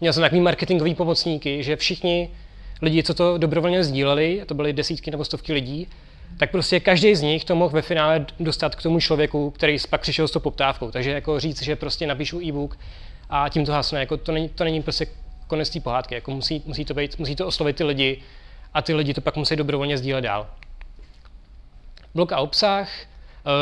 měl 0.00 0.12
jsem 0.12 0.20
takový 0.20 0.40
marketingový 0.40 0.94
pomocníky, 0.94 1.62
že 1.62 1.76
všichni 1.76 2.30
lidi, 2.82 3.02
co 3.02 3.14
to 3.14 3.38
dobrovolně 3.38 3.84
sdíleli, 3.84 4.42
to 4.46 4.54
byly 4.54 4.72
desítky 4.72 5.10
nebo 5.10 5.24
stovky 5.24 5.52
lidí, 5.52 5.88
tak 6.36 6.50
prostě 6.50 6.80
každý 6.80 7.14
z 7.14 7.22
nich 7.22 7.44
to 7.44 7.54
mohl 7.54 7.74
ve 7.74 7.82
finále 7.82 8.26
dostat 8.40 8.74
k 8.74 8.82
tomu 8.82 9.00
člověku, 9.00 9.50
který 9.50 9.76
pak 9.90 10.00
přišel 10.00 10.28
s 10.28 10.30
tou 10.30 10.40
poptávkou. 10.40 10.90
Takže 10.90 11.10
jako 11.10 11.40
říct, 11.40 11.62
že 11.62 11.76
prostě 11.76 12.06
napíšu 12.06 12.40
e-book 12.40 12.78
a 13.30 13.48
tím 13.48 13.66
to 13.66 13.72
hasne, 13.72 14.00
jako 14.00 14.16
to 14.16 14.32
není, 14.32 14.48
to 14.48 14.64
není 14.64 14.82
prostě 14.82 15.06
konec 15.46 15.70
té 15.70 15.80
pohádky. 15.80 16.14
Jako 16.14 16.30
musí, 16.30 16.62
musí, 16.66 16.84
to 16.84 16.94
být, 16.94 17.18
musí 17.18 17.36
to 17.36 17.46
oslovit 17.46 17.76
ty 17.76 17.84
lidi 17.84 18.22
a 18.74 18.82
ty 18.82 18.94
lidi 18.94 19.14
to 19.14 19.20
pak 19.20 19.36
musí 19.36 19.56
dobrovolně 19.56 19.98
sdílet 19.98 20.24
dál. 20.24 20.46
Blok 22.14 22.32
a 22.32 22.38
obsah. 22.38 22.88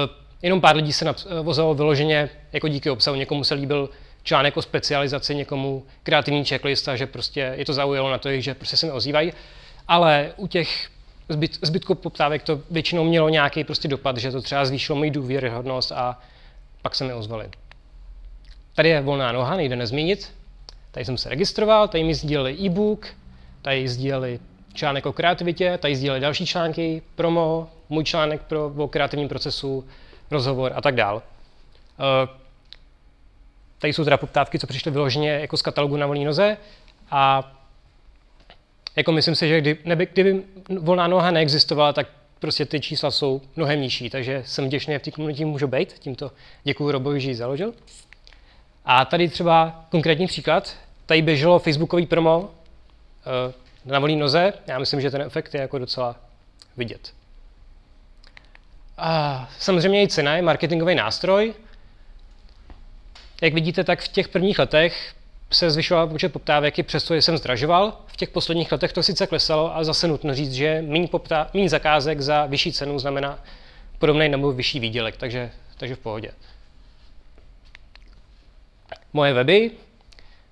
Uh, 0.07 0.15
jenom 0.43 0.61
pár 0.61 0.77
lidí 0.77 0.93
se 0.93 1.15
vozilo 1.43 1.75
vyloženě 1.75 2.29
jako 2.53 2.69
díky 2.69 2.91
obsahu. 2.91 3.17
Někomu 3.17 3.45
se 3.45 3.55
líbil 3.55 3.91
článek 4.23 4.57
o 4.57 4.63
specializaci, 4.63 5.35
někomu 5.35 5.85
kreativní 6.03 6.45
checklista, 6.45 6.97
že 6.97 7.07
prostě 7.07 7.55
je 7.57 7.65
to 7.65 7.73
zaujalo 7.73 8.11
na 8.11 8.19
to, 8.19 8.41
že 8.41 8.55
prostě 8.55 8.77
se 8.77 8.87
mi 8.87 8.93
ozývají. 8.93 9.33
Ale 9.89 10.33
u 10.37 10.47
těch 10.47 10.89
zbyt, 11.29 11.59
zbytku 11.63 11.95
poptávek 11.95 12.43
to 12.43 12.61
většinou 12.71 13.05
mělo 13.05 13.29
nějaký 13.29 13.65
prostě 13.65 13.89
dopad, 13.89 14.17
že 14.17 14.33
to 14.33 14.43
třeba 14.43 14.65
zvýšilo 14.65 14.99
moji 14.99 15.11
důvěryhodnost 15.11 15.93
a 15.93 16.19
pak 16.83 16.95
se 16.95 17.05
mi 17.05 17.13
ozvali. 17.13 17.51
Tady 18.75 18.89
je 18.89 19.01
volná 19.01 19.33
noha, 19.33 19.57
nejde 19.57 19.77
nezmínit. 19.77 20.33
Tady 20.91 21.05
jsem 21.05 21.19
se 21.19 21.29
registroval, 21.29 21.89
tady 21.89 22.05
mi 22.05 22.15
sdíleli 22.15 22.57
e-book, 22.61 23.07
tady 23.63 23.89
sdíleli 23.89 24.41
článek 24.75 25.07
o 25.07 25.13
kreativitě, 25.13 25.79
tady 25.79 25.97
sdíleli 25.97 26.21
další 26.21 26.47
články, 26.47 27.03
promo, 27.15 27.69
můj 27.89 28.05
článek 28.05 28.43
pro, 28.43 28.73
o 28.77 28.89
kreativním 28.89 29.29
procesu, 29.29 29.85
rozhovor 30.31 30.73
a 30.75 30.81
tak 30.81 30.95
dál. 30.95 31.23
Eh, 31.99 32.29
tady 33.79 33.93
jsou 33.93 34.05
teda 34.05 34.17
poptávky, 34.17 34.59
co 34.59 34.67
přišly 34.67 34.91
vyloženě 34.91 35.31
jako 35.31 35.57
z 35.57 35.63
katalogu 35.63 35.97
na 35.97 36.07
volné 36.07 36.25
noze 36.25 36.57
a 37.11 37.53
jako 38.99 39.13
myslím 39.13 39.35
si, 39.35 39.49
že 39.49 39.61
kdy, 39.61 39.79
neby, 39.85 40.09
kdyby 40.13 40.43
volná 40.79 41.07
noha 41.07 41.31
neexistovala, 41.31 41.93
tak 41.93 42.09
prostě 42.39 42.65
ty 42.65 42.81
čísla 42.81 43.11
jsou 43.11 43.41
mnohem 43.57 43.81
nižší, 43.81 44.11
takže 44.11 44.43
jsem 44.47 44.67
vděčný, 44.67 44.99
v 44.99 45.03
té 45.03 45.11
komunitě 45.11 45.47
můžu 45.47 45.67
být. 45.67 45.93
Tímto 45.93 46.33
děkuji 46.65 46.91
Robovi, 46.91 47.21
že 47.21 47.29
ji 47.29 47.35
založil. 47.35 47.75
A 48.85 49.05
tady 49.05 49.29
třeba 49.29 49.85
konkrétní 49.91 50.27
příklad. 50.27 50.77
Tady 51.07 51.23
běželo 51.23 51.59
facebookový 51.59 52.07
promo 52.07 52.39
uh, 52.39 52.51
na 53.85 53.99
volné 53.99 54.17
noze. 54.17 54.53
Já 54.67 54.79
myslím, 54.79 55.01
že 55.01 55.11
ten 55.11 55.23
efekt 55.23 55.55
je 55.55 55.61
jako 55.61 55.79
docela 55.79 56.17
vidět. 56.77 57.13
A 58.99 59.49
samozřejmě 59.59 60.03
i 60.03 60.09
cena 60.09 60.37
je 60.37 60.43
marketingový 60.43 60.95
nástroj. 60.95 61.55
Jak 63.43 63.55
vidíte, 63.55 63.85
tak 63.85 64.01
v 64.01 64.09
těch 64.09 64.29
prvních 64.29 64.59
letech 64.59 65.15
se 65.51 65.71
zvyšoval 65.71 66.07
počet 66.07 66.33
poptávek 66.33 66.79
i 66.79 66.83
přesto, 66.83 67.15
že 67.15 67.23
jsem 67.23 67.39
zdražoval. 67.39 68.01
V 68.07 68.17
těch 68.17 68.29
posledních 68.29 68.73
letech 68.73 68.93
to 68.93 69.03
sice 69.03 69.27
klesalo, 69.27 69.75
ale 69.75 69.85
zase 69.85 70.09
nutno 70.09 70.35
říct, 70.35 70.53
že 70.53 70.83
méně, 70.87 71.09
poptá, 71.09 71.51
zakázek 71.67 72.21
za 72.21 72.47
vyšší 72.47 72.73
cenu 72.73 72.99
znamená 72.99 73.45
podobný 73.99 74.29
nebo 74.29 74.53
vyšší 74.53 74.81
výdělek, 74.81 75.17
takže, 75.17 75.51
takže 75.77 75.95
v 75.95 75.99
pohodě. 75.99 76.31
Moje 79.13 79.33
weby, 79.33 79.71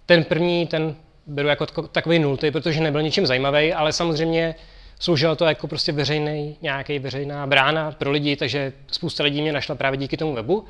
ten 0.07 0.25
první, 0.25 0.67
ten 0.67 0.97
beru 1.27 1.49
jako 1.49 1.67
takový 1.67 2.19
nultý, 2.19 2.51
protože 2.51 2.81
nebyl 2.81 3.03
ničím 3.03 3.27
zajímavý, 3.27 3.73
ale 3.73 3.93
samozřejmě 3.93 4.55
sloužilo 4.99 5.37
to 5.37 5.45
jako 5.45 5.69
prostě 5.69 5.93
veřejný, 5.93 6.57
nějaký 6.63 6.99
veřejná 6.99 7.47
brána 7.47 7.93
pro 7.93 8.11
lidi, 8.11 8.37
takže 8.37 8.73
spousta 8.87 9.25
lidí 9.25 9.43
mě 9.43 9.53
našla 9.53 9.75
právě 9.75 9.97
díky 9.97 10.17
tomu 10.17 10.35
webu 10.35 10.65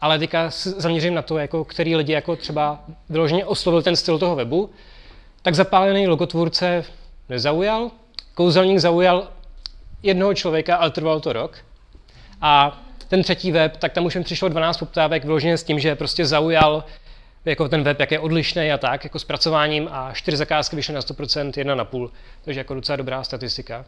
ale 0.00 0.18
teďka 0.18 0.50
zaměřím 0.50 1.14
na 1.14 1.22
to, 1.22 1.38
jako 1.38 1.64
který 1.64 1.96
lidi 1.96 2.12
jako 2.12 2.36
třeba 2.36 2.84
vyloženě 3.08 3.44
oslovil 3.44 3.82
ten 3.82 3.96
styl 3.96 4.18
toho 4.18 4.36
webu, 4.36 4.70
tak 5.42 5.54
zapálený 5.54 6.08
logotvůrce 6.08 6.84
nezaujal, 7.28 7.90
kouzelník 8.34 8.78
zaujal 8.78 9.28
jednoho 10.02 10.34
člověka, 10.34 10.76
ale 10.76 10.90
trvalo 10.90 11.20
to 11.20 11.32
rok. 11.32 11.58
A 12.40 12.80
ten 13.08 13.22
třetí 13.22 13.52
web, 13.52 13.76
tak 13.76 13.92
tam 13.92 14.06
už 14.06 14.14
jen 14.14 14.24
přišlo 14.24 14.48
12 14.48 14.76
poptávek 14.76 15.24
vyloženě 15.24 15.58
s 15.58 15.64
tím, 15.64 15.78
že 15.78 15.94
prostě 15.94 16.26
zaujal 16.26 16.84
jako 17.44 17.68
ten 17.68 17.82
web, 17.82 18.00
jak 18.00 18.10
je 18.10 18.18
odlišný 18.18 18.72
a 18.72 18.78
tak, 18.78 19.04
jako 19.04 19.18
s 19.18 19.24
pracováním 19.24 19.88
a 19.92 20.12
čtyři 20.12 20.36
zakázky 20.36 20.76
vyšly 20.76 20.94
na 20.94 21.00
100%, 21.00 21.52
jedna 21.56 21.74
na 21.74 21.84
půl, 21.84 22.10
takže 22.44 22.60
jako 22.60 22.74
docela 22.74 22.96
dobrá 22.96 23.24
statistika. 23.24 23.84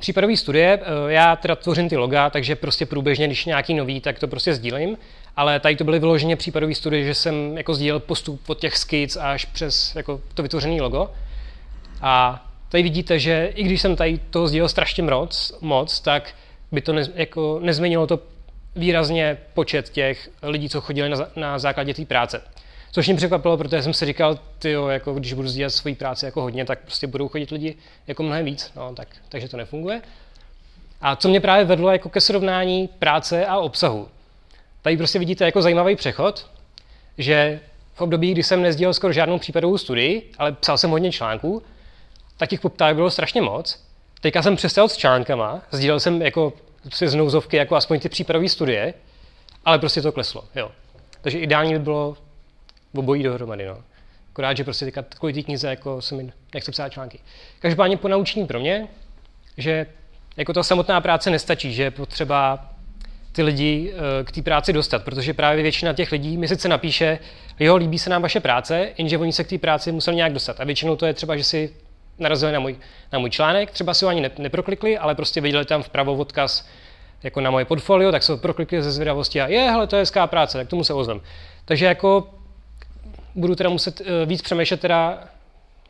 Případové 0.00 0.36
studie, 0.36 0.80
eh, 0.82 1.12
já 1.12 1.36
teda 1.36 1.56
tvořím 1.56 1.88
ty 1.88 1.96
loga, 1.96 2.30
takže 2.30 2.56
prostě 2.56 2.86
průběžně, 2.86 3.26
když 3.26 3.44
nějaký 3.44 3.74
nový, 3.74 4.00
tak 4.00 4.18
to 4.18 4.28
prostě 4.28 4.54
sdílím, 4.54 4.98
ale 5.36 5.60
tady 5.60 5.76
to 5.76 5.84
byly 5.84 5.98
vyloženě 5.98 6.36
případové 6.36 6.74
studie, 6.74 7.04
že 7.04 7.14
jsem 7.14 7.56
jako 7.56 7.74
sdílel 7.74 8.00
postup 8.00 8.50
od 8.50 8.58
těch 8.58 8.76
skic 8.76 9.16
až 9.16 9.44
přes 9.44 9.96
jako 9.96 10.20
to 10.34 10.42
vytvořené 10.42 10.82
logo. 10.82 11.10
A 12.02 12.44
tady 12.68 12.82
vidíte, 12.82 13.18
že 13.18 13.52
i 13.54 13.62
když 13.62 13.80
jsem 13.80 13.96
tady 13.96 14.20
to 14.30 14.48
sdílel 14.48 14.68
strašně 14.68 15.02
moc, 15.02 15.58
moc 15.60 16.00
tak 16.00 16.34
by 16.72 16.80
to 16.80 16.92
ne, 16.92 17.02
jako 17.14 17.60
nezměnilo 17.62 18.06
to 18.06 18.18
výrazně 18.76 19.38
počet 19.54 19.88
těch 19.88 20.30
lidí, 20.42 20.68
co 20.68 20.80
chodili 20.80 21.08
na, 21.08 21.16
na 21.36 21.58
základě 21.58 21.94
té 21.94 22.04
práce. 22.04 22.42
Což 22.92 23.06
mě 23.06 23.16
překvapilo, 23.16 23.56
protože 23.56 23.82
jsem 23.82 23.94
si 23.94 24.06
říkal, 24.06 24.38
ty 24.58 24.72
jako 24.88 25.14
když 25.14 25.32
budu 25.32 25.48
sdílet 25.48 25.70
svoji 25.70 25.94
práci 25.94 26.24
jako 26.24 26.42
hodně, 26.42 26.64
tak 26.64 26.78
prostě 26.78 27.06
budou 27.06 27.28
chodit 27.28 27.50
lidi 27.50 27.76
jako 28.06 28.22
mnohem 28.22 28.44
víc, 28.44 28.72
no, 28.76 28.94
tak, 28.94 29.08
takže 29.28 29.48
to 29.48 29.56
nefunguje. 29.56 30.02
A 31.00 31.16
co 31.16 31.28
mě 31.28 31.40
právě 31.40 31.64
vedlo 31.64 31.90
jako 31.90 32.08
ke 32.08 32.20
srovnání 32.20 32.88
práce 32.98 33.46
a 33.46 33.58
obsahu. 33.58 34.08
Tady 34.82 34.96
prostě 34.96 35.18
vidíte 35.18 35.44
jako 35.44 35.62
zajímavý 35.62 35.96
přechod, 35.96 36.46
že 37.18 37.60
v 37.94 38.00
období, 38.00 38.32
kdy 38.32 38.42
jsem 38.42 38.62
nezdílel 38.62 38.94
skoro 38.94 39.12
žádnou 39.12 39.38
případovou 39.38 39.78
studii, 39.78 40.32
ale 40.38 40.52
psal 40.52 40.78
jsem 40.78 40.90
hodně 40.90 41.12
článků, 41.12 41.62
tak 42.36 42.48
těch 42.50 42.60
poptávek 42.60 42.96
bylo 42.96 43.10
strašně 43.10 43.42
moc. 43.42 43.84
Teďka 44.20 44.42
jsem 44.42 44.56
přestal 44.56 44.88
s 44.88 44.96
článkama, 44.96 45.62
sdílel 45.70 46.00
jsem 46.00 46.22
jako 46.22 46.52
si 46.92 47.08
z 47.08 47.14
nouzovky 47.14 47.56
jako 47.56 47.76
aspoň 47.76 48.00
ty 48.00 48.08
případové 48.08 48.48
studie, 48.48 48.94
ale 49.64 49.78
prostě 49.78 50.02
to 50.02 50.12
kleslo, 50.12 50.44
jo. 50.54 50.70
Takže 51.20 51.38
ideální 51.38 51.72
by 51.72 51.78
bylo 51.78 52.16
obojí 52.94 53.22
dohromady, 53.22 53.66
no. 53.66 53.78
Akorát, 54.32 54.56
že 54.56 54.64
prostě 54.64 54.84
teďka 54.84 55.02
kvůli 55.02 55.32
té 55.32 55.42
knize 55.42 55.68
jako 55.68 56.02
se 56.02 56.14
mi 56.14 56.32
nechce 56.54 56.72
psát 56.72 56.88
články. 56.88 57.18
Každopádně 57.58 57.96
po 57.96 58.08
naučení 58.08 58.46
pro 58.46 58.60
mě, 58.60 58.88
že 59.56 59.86
jako 60.36 60.52
ta 60.52 60.62
samotná 60.62 61.00
práce 61.00 61.30
nestačí, 61.30 61.72
že 61.72 61.82
je 61.82 61.90
potřeba 61.90 62.70
ty 63.32 63.42
lidi 63.42 63.92
eh, 63.92 64.24
k 64.24 64.32
té 64.32 64.42
práci 64.42 64.72
dostat, 64.72 65.04
protože 65.04 65.34
právě 65.34 65.62
většina 65.62 65.92
těch 65.92 66.12
lidí 66.12 66.36
mi 66.36 66.48
sice 66.48 66.68
napíše, 66.68 67.18
jo, 67.60 67.76
líbí 67.76 67.98
se 67.98 68.10
nám 68.10 68.22
vaše 68.22 68.40
práce, 68.40 68.88
jenže 68.98 69.18
oni 69.18 69.32
se 69.32 69.44
k 69.44 69.48
té 69.48 69.58
práci 69.58 69.92
museli 69.92 70.16
nějak 70.16 70.32
dostat. 70.32 70.60
A 70.60 70.64
většinou 70.64 70.96
to 70.96 71.06
je 71.06 71.14
třeba, 71.14 71.36
že 71.36 71.44
si 71.44 71.74
narazili 72.18 72.52
na 72.52 72.60
můj, 72.60 72.76
na 73.12 73.18
můj 73.18 73.30
článek, 73.30 73.70
třeba 73.70 73.94
si 73.94 74.04
ho 74.04 74.08
ani 74.08 74.20
ne, 74.20 74.30
neproklikli, 74.38 74.98
ale 74.98 75.14
prostě 75.14 75.40
viděli 75.40 75.64
tam 75.64 75.82
vpravo 75.82 76.14
odkaz 76.14 76.68
jako 77.22 77.40
na 77.40 77.50
moje 77.50 77.64
portfolio, 77.64 78.12
tak 78.12 78.22
se 78.22 78.32
ho 78.32 78.38
proklikli 78.38 78.82
ze 78.82 78.92
zvědavosti 78.92 79.40
a 79.40 79.46
je, 79.46 79.60
hele, 79.60 79.86
to 79.86 79.96
je 79.96 80.02
hezká 80.02 80.26
práce, 80.26 80.58
tak 80.58 80.68
tomu 80.68 80.84
se 80.84 80.94
ozvem. 80.94 81.20
Takže 81.64 81.86
jako 81.86 82.28
budu 83.34 83.54
teda 83.54 83.70
muset 83.70 84.00
eh, 84.00 84.26
víc 84.26 84.42
přemýšlet 84.42 84.80
teda 84.80 85.28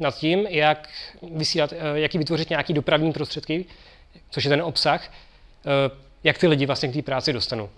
nad 0.00 0.16
tím, 0.16 0.46
jak 0.48 0.88
vysílat, 1.32 1.72
eh, 1.72 1.76
jaký 1.94 2.18
vytvořit 2.18 2.50
nějaký 2.50 2.72
dopravní 2.72 3.12
prostředky, 3.12 3.64
což 4.30 4.44
je 4.44 4.48
ten 4.48 4.62
obsah, 4.62 5.02
eh, 5.04 5.96
jak 6.24 6.38
ty 6.38 6.46
lidi 6.46 6.66
vlastně 6.66 6.88
k 6.88 6.92
té 6.92 7.02
práci 7.02 7.32
dostanu. 7.32 7.70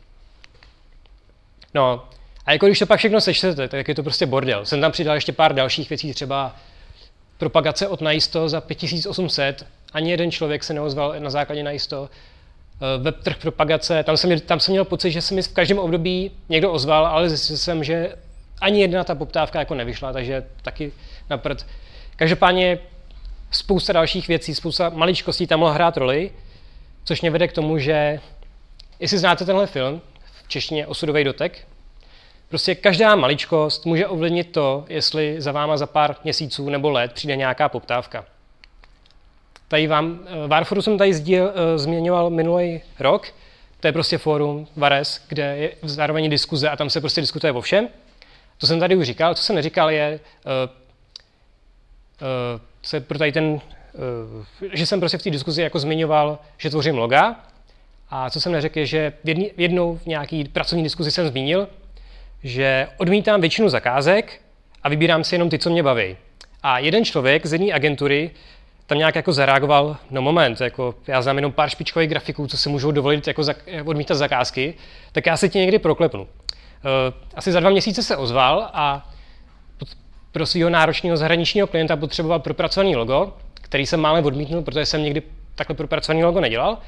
No, 1.75 2.09
a 2.47 2.53
jako 2.53 2.67
když 2.67 2.79
to 2.79 2.87
pak 2.87 2.99
všechno 2.99 3.21
sečtete, 3.21 3.69
tak 3.69 3.89
je 3.89 3.95
to 3.95 4.03
prostě 4.03 4.27
bordel. 4.27 4.67
Jsem 4.67 4.81
tam 4.81 4.93
přidal 4.93 5.15
ještě 5.15 5.33
pár 5.33 5.55
dalších 5.55 5.89
věcí, 5.89 6.15
třeba 6.15 6.57
propagace 7.39 7.89
od 7.89 8.01
najisto 8.01 8.49
za 8.49 8.61
5800, 8.61 9.67
ani 9.93 10.11
jeden 10.11 10.31
člověk 10.31 10.65
se 10.65 10.75
neozval 10.75 11.15
na 11.19 11.31
základě 11.31 11.63
najisto. 11.63 12.11
Web 12.99 13.23
trh 13.23 13.37
propagace, 13.37 14.03
tam 14.03 14.17
jsem, 14.17 14.41
tam 14.41 14.61
jsem 14.61 14.73
měl 14.73 14.85
pocit, 14.85 15.11
že 15.11 15.23
se 15.23 15.35
mi 15.35 15.43
v 15.43 15.53
každém 15.53 15.79
období 15.79 16.31
někdo 16.49 16.73
ozval, 16.73 17.07
ale 17.07 17.29
zjistil 17.29 17.57
jsem, 17.57 17.85
že 17.85 18.17
ani 18.61 18.81
jedna 18.81 19.05
ta 19.05 19.15
poptávka 19.15 19.59
jako 19.59 19.75
nevyšla, 19.75 20.13
takže 20.13 20.47
taky 20.63 20.93
napřed. 21.31 21.67
Každopádně 22.17 22.79
spousta 23.51 23.93
dalších 23.93 24.29
věcí, 24.29 24.55
spousta 24.55 24.89
maličkostí 24.89 25.47
tam 25.47 25.61
mohla 25.61 25.75
hrát 25.75 25.97
roli, 25.97 26.31
což 27.05 27.21
mě 27.21 27.31
vede 27.31 27.49
k 27.49 27.53
tomu, 27.53 27.79
že 27.79 28.21
jestli 29.01 29.19
znáte 29.19 29.45
tenhle 29.45 29.67
film, 29.67 30.01
v 30.45 30.49
češtině 30.49 30.87
Osudový 30.87 31.25
dotek, 31.25 31.67
prostě 32.49 32.75
každá 32.75 33.15
maličkost 33.15 33.87
může 33.87 34.07
ovlivnit 34.07 34.53
to, 34.53 34.85
jestli 34.89 35.41
za 35.41 35.53
váma 35.53 35.77
za 35.77 35.87
pár 35.87 36.17
měsíců 36.25 36.71
nebo 36.71 36.91
let 36.91 37.13
přijde 37.13 37.37
nějaká 37.37 37.69
poptávka. 37.69 38.25
Tady 39.69 39.87
vám, 39.87 40.21
eh, 40.27 40.49
Warforu 40.49 40.83
jsem 40.83 40.99
tady 40.99 41.15
sdíl, 41.15 41.53
eh, 41.55 41.79
změňoval 41.79 42.31
minulý 42.31 42.81
rok, 42.99 43.27
to 43.81 43.89
je 43.89 43.93
prostě 43.93 44.19
fórum 44.19 44.67
Vares, 44.77 45.25
kde 45.29 45.57
je 45.57 45.73
zároveň 45.83 46.31
diskuze 46.31 46.69
a 46.69 46.77
tam 46.77 46.91
se 46.91 47.01
prostě 47.01 47.21
diskutuje 47.21 47.53
o 47.53 47.61
všem. 47.61 47.89
To 48.63 48.67
jsem 48.67 48.81
tady 48.81 48.97
už 48.97 49.07
říkal. 49.07 49.35
Co 49.35 49.43
jsem 49.43 49.57
neříkal 49.57 49.91
je, 49.91 50.21
uh, 50.45 50.71
uh, 52.21 52.61
se 52.83 53.01
pro 53.01 53.19
tady 53.19 53.33
ten, 53.33 53.45
uh, 53.45 53.61
že 54.73 54.87
jsem 54.87 55.01
prostě 55.01 55.19
v 55.19 55.23
té 55.23 55.31
diskuzi 55.31 55.63
jako 55.63 55.79
zmiňoval, 55.79 56.39
že 56.59 56.71
tvořím 56.71 56.99
loga. 56.99 57.41
A 58.11 58.31
co 58.31 58.41
jsem 58.41 58.53
neřekl 58.53 58.79
je, 58.79 58.87
že 58.87 59.13
v 59.25 59.61
jednou 59.61 59.97
v 59.97 60.07
nějaký 60.07 60.45
pracovní 60.45 60.83
diskuzi 60.83 61.11
jsem 61.11 61.29
zmínil, 61.29 61.69
že 62.43 62.89
odmítám 62.97 63.41
většinu 63.41 63.69
zakázek 63.69 64.41
a 64.83 64.89
vybírám 64.89 65.25
si 65.25 65.35
jenom 65.35 65.51
ty, 65.51 65.59
co 65.59 65.71
mě 65.71 65.83
baví. 65.83 66.17
A 66.63 66.79
jeden 66.79 67.05
člověk 67.05 67.47
z 67.47 67.53
jedné 67.53 67.73
agentury 67.73 68.31
tam 68.87 68.99
nějak 68.99 69.15
jako 69.15 69.33
zareagoval, 69.33 69.97
no 70.11 70.23
moment, 70.23 70.61
jako 70.61 70.95
já 71.07 71.23
znám 71.23 71.37
jenom 71.37 71.53
pár 71.53 71.71
špičkových 71.71 72.09
grafiků, 72.09 72.47
co 72.47 72.57
si 72.57 72.69
můžou 72.69 72.91
dovolit 72.91 73.27
jako 73.27 73.43
odmítat 73.85 74.15
zakázky, 74.15 74.75
tak 75.13 75.27
já 75.27 75.37
se 75.37 75.49
ti 75.49 75.59
někdy 75.59 75.79
proklepnu. 75.79 76.29
Eh, 76.85 77.13
asi 77.35 77.53
za 77.53 77.61
dva 77.61 77.71
měsíce 77.71 78.03
se 78.03 78.17
ozval 78.17 78.71
a 78.73 79.11
pro 80.33 80.47
svého 80.47 80.71
náročného 80.71 81.17
zahraničního 81.17 81.67
klienta 81.67 81.97
potřeboval 81.97 82.39
propracovaný 82.39 82.97
logo, 82.97 83.37
který 83.55 83.87
jsem 83.87 84.01
mále 84.01 84.23
odmítnul, 84.23 84.63
protože 84.63 84.87
jsem 84.87 85.03
někdy 85.03 85.23
takhle 85.55 85.77
propracovaný 85.77 86.25
logo 86.25 86.41
nedělal. 86.41 86.79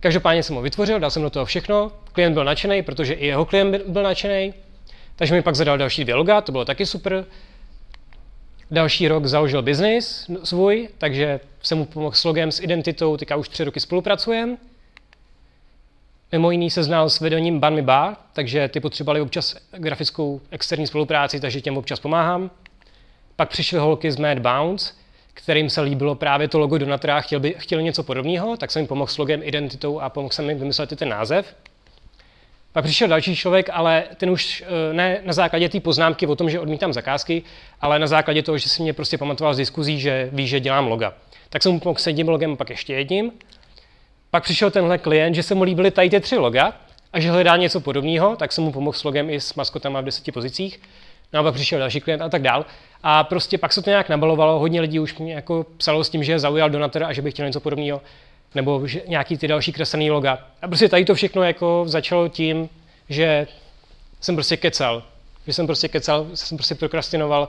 Každopádně 0.00 0.42
jsem 0.42 0.56
ho 0.56 0.62
vytvořil, 0.62 1.00
dal 1.00 1.10
jsem 1.10 1.22
do 1.22 1.30
toho 1.30 1.44
všechno, 1.44 1.92
klient 2.12 2.34
byl 2.34 2.44
nadšený, 2.44 2.82
protože 2.82 3.14
i 3.14 3.26
jeho 3.26 3.44
klient 3.44 3.76
byl 3.86 4.02
nadšený, 4.02 4.54
takže 5.16 5.34
mi 5.34 5.42
pak 5.42 5.54
zadal 5.54 5.78
další 5.78 6.04
dvě 6.04 6.14
loga, 6.14 6.40
to 6.40 6.52
bylo 6.52 6.64
taky 6.64 6.86
super. 6.86 7.24
Další 8.70 9.08
rok 9.08 9.26
založil 9.26 9.62
biznis 9.62 10.30
svůj, 10.44 10.88
takže 10.98 11.40
jsem 11.62 11.78
mu 11.78 11.84
pomohl 11.84 12.14
s 12.14 12.24
logem, 12.24 12.52
s 12.52 12.60
identitou, 12.60 13.16
teďka 13.16 13.36
už 13.36 13.48
tři 13.48 13.64
roky 13.64 13.80
spolupracujeme. 13.80 14.56
Mimo 16.34 16.50
jiný 16.50 16.70
se 16.70 16.82
znal 16.82 17.10
s 17.10 17.20
vedením 17.20 17.60
Banmi 17.60 17.82
Bar, 17.82 18.16
takže 18.32 18.68
ty 18.68 18.80
potřebovali 18.80 19.20
občas 19.20 19.56
grafickou 19.72 20.40
externí 20.50 20.86
spolupráci, 20.86 21.40
takže 21.40 21.60
těm 21.60 21.76
občas 21.76 22.00
pomáhám. 22.00 22.50
Pak 23.36 23.48
přišly 23.48 23.78
holky 23.78 24.12
z 24.12 24.16
Mad 24.16 24.38
Bounce, 24.38 24.94
kterým 25.34 25.70
se 25.70 25.80
líbilo 25.80 26.14
právě 26.14 26.48
to 26.48 26.58
logo 26.58 26.78
Donatra 26.78 27.16
a 27.16 27.20
chtěl 27.20 27.40
by, 27.40 27.54
chtěli 27.58 27.82
něco 27.82 28.02
podobného, 28.02 28.56
tak 28.56 28.70
jsem 28.70 28.80
jim 28.80 28.86
pomohl 28.86 29.10
s 29.10 29.18
logem, 29.18 29.40
identitou 29.44 30.00
a 30.00 30.08
pomohl 30.08 30.32
jsem 30.32 30.48
jim 30.48 30.58
vymyslet 30.58 30.92
i 30.92 30.96
ten 30.96 31.08
název. 31.08 31.56
Pak 32.72 32.84
přišel 32.84 33.08
další 33.08 33.36
člověk, 33.36 33.70
ale 33.72 34.04
ten 34.16 34.30
už 34.30 34.64
eh, 34.66 34.94
ne 34.94 35.20
na 35.24 35.32
základě 35.32 35.68
té 35.68 35.80
poznámky 35.80 36.26
o 36.26 36.36
tom, 36.36 36.50
že 36.50 36.60
odmítám 36.60 36.92
zakázky, 36.92 37.42
ale 37.80 37.98
na 37.98 38.06
základě 38.06 38.42
toho, 38.42 38.58
že 38.58 38.68
si 38.68 38.82
mě 38.82 38.92
prostě 38.92 39.18
pamatoval 39.18 39.54
z 39.54 39.56
diskuzí, 39.56 40.00
že 40.00 40.28
ví, 40.32 40.46
že 40.46 40.60
dělám 40.60 40.86
loga. 40.86 41.14
Tak 41.48 41.62
jsem 41.62 41.72
mu 41.72 41.80
pomohl 41.80 42.00
s 42.00 42.06
jedním 42.06 42.28
logem, 42.28 42.56
pak 42.56 42.70
ještě 42.70 42.94
jedním. 42.94 43.32
Pak 44.34 44.42
přišel 44.42 44.70
tenhle 44.70 44.98
klient, 44.98 45.34
že 45.34 45.42
se 45.42 45.54
mu 45.54 45.62
líbily 45.62 45.90
tady 45.90 46.10
ty 46.10 46.20
tři 46.20 46.36
loga 46.36 46.72
a 47.12 47.20
že 47.20 47.30
hledá 47.30 47.56
něco 47.56 47.80
podobného, 47.80 48.36
tak 48.36 48.52
jsem 48.52 48.64
mu 48.64 48.72
pomohl 48.72 48.98
s 48.98 49.04
logem 49.04 49.30
i 49.30 49.40
s 49.40 49.54
maskotama 49.54 50.00
v 50.00 50.04
deseti 50.04 50.32
pozicích. 50.32 50.80
No 51.32 51.40
a 51.40 51.42
pak 51.42 51.54
přišel 51.54 51.78
další 51.78 52.00
klient 52.00 52.22
a 52.22 52.28
tak 52.28 52.42
dál. 52.42 52.66
A 53.02 53.24
prostě 53.24 53.58
pak 53.58 53.72
se 53.72 53.82
to 53.82 53.90
nějak 53.90 54.08
nabalovalo, 54.08 54.58
hodně 54.58 54.80
lidí 54.80 54.98
už 54.98 55.18
mě 55.18 55.34
jako 55.34 55.66
psalo 55.76 56.04
s 56.04 56.10
tím, 56.10 56.24
že 56.24 56.38
zaujal 56.38 56.70
donator 56.70 57.04
a 57.04 57.12
že 57.12 57.22
by 57.22 57.30
chtěl 57.30 57.46
něco 57.46 57.60
podobného, 57.60 58.00
nebo 58.54 58.86
že 58.86 59.02
nějaký 59.06 59.38
ty 59.38 59.48
další 59.48 59.72
kreslený 59.72 60.10
loga. 60.10 60.38
A 60.62 60.66
prostě 60.68 60.88
tady 60.88 61.04
to 61.04 61.14
všechno 61.14 61.42
jako 61.42 61.84
začalo 61.86 62.28
tím, 62.28 62.68
že 63.08 63.46
jsem 64.20 64.34
prostě 64.34 64.56
kecal. 64.56 65.02
Že 65.46 65.52
jsem 65.52 65.66
prostě 65.66 65.88
kecal, 65.88 66.26
jsem 66.34 66.58
prostě 66.58 66.74
prokrastinoval, 66.74 67.48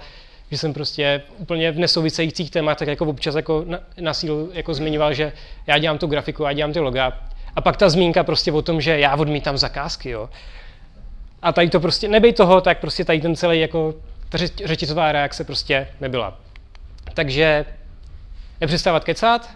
že 0.55 0.59
jsem 0.59 0.73
prostě 0.73 1.21
úplně 1.37 1.71
v 1.71 1.79
nesouvisejících 1.79 2.51
tématech 2.51 2.87
jako 2.87 3.05
občas 3.05 3.35
jako 3.35 3.63
na, 3.67 3.79
na 3.99 4.13
sílu 4.13 4.49
jako 4.53 4.73
zmiňoval, 4.73 5.13
že 5.13 5.31
já 5.67 5.77
dělám 5.77 5.97
tu 5.97 6.07
grafiku, 6.07 6.43
já 6.43 6.53
dělám 6.53 6.73
ty 6.73 6.79
loga. 6.79 7.19
A 7.55 7.61
pak 7.61 7.77
ta 7.77 7.89
zmínka 7.89 8.23
prostě 8.23 8.51
o 8.51 8.61
tom, 8.61 8.81
že 8.81 8.99
já 8.99 9.15
odmítám 9.15 9.57
zakázky, 9.57 10.09
jo. 10.09 10.29
A 11.41 11.51
tady 11.51 11.69
to 11.69 11.79
prostě, 11.79 12.07
nebej 12.07 12.33
toho, 12.33 12.61
tak 12.61 12.79
prostě 12.79 13.05
tady 13.05 13.21
ten 13.21 13.35
celý 13.35 13.59
jako, 13.59 13.95
ta 14.29 14.37
řetězová 14.65 15.11
reakce 15.11 15.43
prostě 15.43 15.87
nebyla. 16.01 16.37
Takže 17.13 17.65
nepřestávat 18.61 19.03
kecat, 19.03 19.49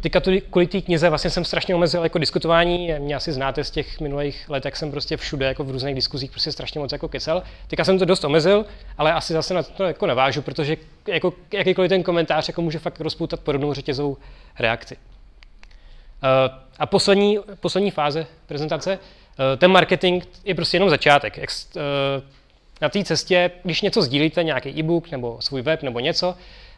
Teďka 0.00 0.20
tu, 0.20 0.30
kvůli 0.50 0.66
té 0.66 0.80
knize 0.80 1.08
vlastně 1.08 1.30
jsem 1.30 1.44
strašně 1.44 1.74
omezil 1.74 2.02
jako 2.02 2.18
diskutování. 2.18 2.92
Mě 2.98 3.14
asi 3.14 3.32
znáte 3.32 3.64
z 3.64 3.70
těch 3.70 4.00
minulých 4.00 4.50
let, 4.50 4.64
jak 4.64 4.76
jsem 4.76 4.90
prostě 4.90 5.16
všude 5.16 5.46
jako 5.46 5.64
v 5.64 5.70
různých 5.70 5.94
diskuzích 5.94 6.30
prostě 6.30 6.52
strašně 6.52 6.80
moc 6.80 6.92
jako 6.92 7.08
kecel. 7.08 7.42
Teďka 7.66 7.84
jsem 7.84 7.98
to 7.98 8.04
dost 8.04 8.24
omezil, 8.24 8.66
ale 8.98 9.12
asi 9.12 9.32
zase 9.32 9.54
na 9.54 9.62
to 9.62 9.84
jako 9.84 10.06
navážu, 10.06 10.42
protože 10.42 10.76
jako 11.06 11.32
jakýkoliv 11.52 11.88
ten 11.88 12.02
komentář 12.02 12.48
jako 12.48 12.62
může 12.62 12.78
fakt 12.78 13.00
rozpoutat 13.00 13.40
podobnou 13.40 13.74
řetězovou 13.74 14.16
reakci. 14.58 14.96
Uh, 14.96 16.54
a 16.78 16.86
poslední, 16.86 17.38
poslední 17.60 17.90
fáze 17.90 18.26
prezentace, 18.46 18.98
uh, 18.98 19.58
ten 19.58 19.70
marketing 19.70 20.24
je 20.44 20.54
prostě 20.54 20.76
jenom 20.76 20.90
začátek. 20.90 21.38
Uh, 21.38 21.82
na 22.80 22.88
té 22.88 23.04
cestě, 23.04 23.50
když 23.62 23.82
něco 23.82 24.02
sdílíte, 24.02 24.44
nějaký 24.44 24.68
e-book 24.80 25.10
nebo 25.10 25.36
svůj 25.40 25.62
web 25.62 25.82
nebo 25.82 26.00
něco, 26.00 26.34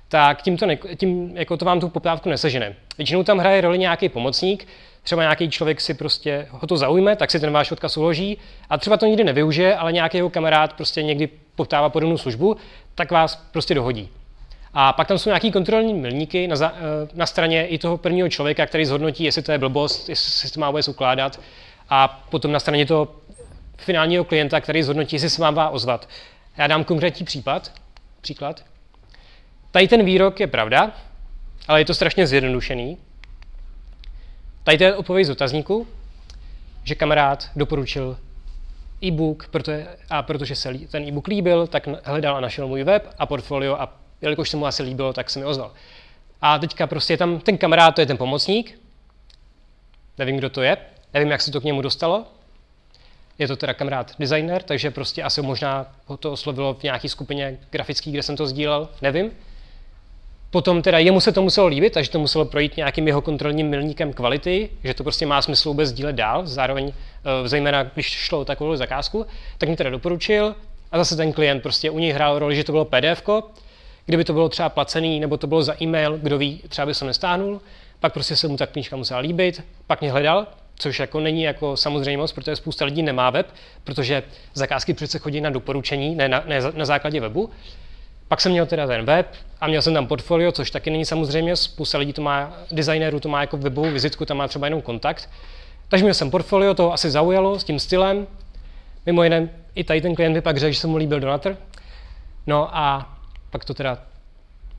tak 0.09 0.43
tím, 0.43 0.57
to 0.57 0.67
ne, 0.67 0.77
tím 0.77 1.37
jako 1.37 1.57
to 1.57 1.65
vám 1.65 1.81
tu 1.81 1.89
poptávku 1.89 2.29
nesežene. 2.29 2.75
Většinou 2.99 3.23
tam 3.23 3.39
hraje 3.39 3.61
roli 3.61 3.79
nějaký 3.79 4.09
pomocník, 4.09 4.69
třeba 5.03 5.23
nějaký 5.23 5.51
člověk 5.51 5.81
si 5.81 5.95
prostě 5.95 6.47
ho 6.51 6.67
to 6.67 6.77
zaujme, 6.77 7.17
tak 7.17 7.31
si 7.31 7.41
ten 7.41 7.53
váš 7.53 7.71
odkaz 7.73 7.97
uloží 7.97 8.39
a 8.71 8.79
třeba 8.79 8.97
to 8.97 9.07
nikdy 9.07 9.25
nevyužije, 9.25 9.77
ale 9.77 9.93
nějaký 9.93 10.17
jeho 10.17 10.31
kamarád 10.31 10.73
prostě 10.73 11.03
někdy 11.03 11.29
poptává 11.55 11.89
podobnou 11.89 12.19
službu, 12.19 12.57
tak 12.95 13.11
vás 13.11 13.37
prostě 13.53 13.75
dohodí. 13.75 14.09
A 14.75 14.93
pak 14.93 15.09
tam 15.09 15.19
jsou 15.19 15.31
nějaký 15.31 15.53
kontrolní 15.53 15.95
milníky 15.95 16.49
na, 16.49 16.57
za, 16.57 16.73
eh, 16.77 17.09
na 17.15 17.27
straně 17.27 17.67
i 17.67 17.79
toho 17.79 17.99
prvního 17.99 18.29
člověka, 18.29 18.67
který 18.67 18.85
zhodnotí, 18.85 19.25
jestli 19.25 19.43
to 19.43 19.53
je 19.53 19.59
blbost, 19.59 20.09
jestli 20.09 20.33
se 20.33 20.53
to 20.55 20.61
má 20.61 20.71
vůbec 20.71 20.89
ukládat. 20.89 21.41
A 21.91 22.09
potom 22.31 22.53
na 22.53 22.61
straně 22.61 22.87
toho 22.87 23.09
finálního 23.77 24.25
klienta, 24.25 24.61
který 24.61 24.83
zhodnotí, 24.83 25.17
jestli 25.17 25.31
se 25.31 25.43
vám 25.43 25.55
má 25.55 25.69
ozvat. 25.69 26.09
Já 26.57 26.67
dám 26.67 26.85
konkrétní 26.85 27.27
případ. 27.27 27.73
Příklad. 28.21 28.65
Tady 29.79 29.89
ten 29.89 30.05
výrok 30.05 30.41
je 30.41 30.47
pravda, 30.47 30.93
ale 31.69 31.81
je 31.81 31.85
to 31.85 31.95
strašně 31.95 32.27
zjednodušený. 32.27 32.99
Tady 34.65 34.85
je 34.85 34.95
odpověď 34.95 35.27
z 35.27 35.31
otazníku, 35.31 35.87
že 36.85 36.95
kamarád 36.95 37.51
doporučil 37.57 38.19
e-book, 39.05 39.49
protože, 39.49 39.87
a 40.11 40.23
protože 40.23 40.57
se 40.57 40.75
ten 40.91 41.09
e-book 41.09 41.27
líbil, 41.27 41.67
tak 41.67 41.89
hledal 42.05 42.37
a 42.37 42.41
našel 42.41 42.69
můj 42.69 42.85
web 42.85 43.15
a 43.19 43.27
portfolio 43.27 43.75
a 43.75 43.97
jelikož 44.21 44.51
se 44.51 44.57
mu 44.57 44.67
asi 44.67 44.83
líbilo, 44.83 45.13
tak 45.13 45.31
se 45.31 45.39
mi 45.39 45.45
ozval. 45.45 45.73
A 46.41 46.59
teďka 46.59 46.87
prostě 46.87 47.13
je 47.13 47.17
tam 47.17 47.41
ten 47.41 47.59
kamarád, 47.59 47.95
to 47.95 48.01
je 48.01 48.07
ten 48.07 48.17
pomocník, 48.17 48.81
nevím, 50.19 50.37
kdo 50.37 50.51
to 50.51 50.63
je, 50.63 50.77
nevím, 51.15 51.31
jak 51.31 51.43
se 51.43 51.51
to 51.51 51.61
k 51.61 51.65
němu 51.65 51.83
dostalo, 51.83 52.27
je 53.39 53.49
to 53.49 53.57
teda 53.57 53.75
kamarád 53.75 54.15
designer, 54.19 54.63
takže 54.63 54.91
prostě 54.91 55.23
asi 55.23 55.43
možná 55.43 55.95
ho 56.07 56.17
to 56.17 56.33
oslovilo 56.33 56.75
v 56.75 56.83
nějaké 56.83 57.09
skupině 57.09 57.59
grafický, 57.71 58.13
kde 58.13 58.23
jsem 58.23 58.37
to 58.37 58.47
sdílel, 58.47 58.89
nevím. 59.03 59.31
Potom 60.51 60.83
teda 60.83 60.99
jemu 60.99 61.21
se 61.21 61.33
to 61.33 61.43
muselo 61.43 61.67
líbit, 61.67 61.93
takže 61.93 62.11
to 62.11 62.19
muselo 62.19 62.45
projít 62.45 62.77
nějakým 62.77 63.07
jeho 63.07 63.21
kontrolním 63.21 63.69
milníkem 63.69 64.13
kvality, 64.13 64.71
že 64.85 64.95
to 64.95 65.03
prostě 65.03 65.27
má 65.27 65.43
smysl 65.43 65.69
vůbec 65.69 65.89
sdílet 65.89 66.17
dál, 66.17 66.47
zároveň 66.47 66.93
eh, 66.93 67.49
zejména 67.49 67.83
když 67.83 68.07
šlo 68.07 68.41
o 68.41 68.45
takovou 68.45 68.77
zakázku, 68.77 69.27
tak 69.59 69.69
mi 69.69 69.77
teda 69.77 69.91
doporučil 69.91 70.55
a 70.93 70.99
zase 70.99 71.17
ten 71.17 71.33
klient 71.33 71.63
prostě 71.63 71.91
u 71.91 71.99
něj 71.99 72.13
hrál 72.13 72.39
roli, 72.39 72.57
že 72.57 72.65
to 72.65 72.73
bylo 72.73 72.85
PDF, 72.85 73.23
kdyby 74.07 74.25
to 74.25 74.33
bylo 74.33 74.49
třeba 74.49 74.69
placený, 74.69 75.21
nebo 75.21 75.37
to 75.37 75.47
bylo 75.47 75.63
za 75.63 75.83
e-mail, 75.83 76.19
kdo 76.19 76.39
ví, 76.39 76.61
třeba 76.69 76.87
by 76.87 76.95
se 76.95 77.05
nestáhnul, 77.05 77.61
pak 78.01 78.13
prostě 78.13 78.37
se 78.37 78.49
mu 78.49 78.57
ta 78.57 78.67
knížka 78.67 78.97
musela 78.97 79.21
líbit, 79.21 79.65
pak 79.87 80.01
mě 80.01 80.13
hledal, 80.13 80.47
což 80.79 81.01
jako 81.01 81.21
není 81.21 81.43
jako 81.43 81.77
samozřejmost, 81.77 82.35
protože 82.35 82.57
spousta 82.57 82.85
lidí 82.85 83.03
nemá 83.03 83.31
web, 83.31 83.47
protože 83.85 84.23
zakázky 84.55 84.95
přece 84.95 85.19
chodí 85.19 85.41
na 85.41 85.51
doporučení, 85.51 86.15
ne 86.15 86.29
na, 86.29 86.43
ne 86.47 86.61
na 86.75 86.85
základě 86.85 87.21
webu. 87.21 87.51
Pak 88.29 88.41
jsem 88.41 88.53
měl 88.53 88.67
teda 88.67 88.87
ten 88.87 89.05
web 89.05 89.27
a 89.61 89.67
měl 89.67 89.83
jsem 89.83 89.95
tam 89.95 90.07
portfolio, 90.07 90.53
což 90.53 90.71
taky 90.71 90.91
není 90.91 91.05
samozřejmě, 91.05 91.57
spousta 91.57 91.99
lidí 91.99 92.13
to 92.13 92.23
má, 92.23 92.53
designérů 92.71 93.21
to 93.21 93.29
má 93.29 93.41
jako 93.41 93.57
webovou 93.57 93.91
vizitku, 93.91 94.25
tam 94.25 94.37
má 94.37 94.49
třeba 94.49 94.67
jenom 94.67 94.83
kontakt. 94.83 95.31
Takže 95.89 96.05
měl 96.05 96.15
jsem 96.15 96.31
portfolio, 96.31 96.75
to 96.75 96.93
asi 96.93 97.11
zaujalo 97.11 97.59
s 97.59 97.65
tím 97.65 97.79
stylem. 97.79 98.27
Mimo 99.07 99.25
jiné, 99.25 99.49
i 99.75 99.85
tady 99.85 100.01
ten 100.01 100.15
klient 100.15 100.35
by 100.35 100.41
pak 100.41 100.57
řekl, 100.57 100.73
že 100.73 100.81
se 100.81 100.87
mu 100.87 100.97
líbil 100.97 101.21
Donator. 101.21 101.57
No 102.47 102.77
a 102.77 103.17
pak 103.51 103.65
to 103.65 103.75
teda 103.75 103.99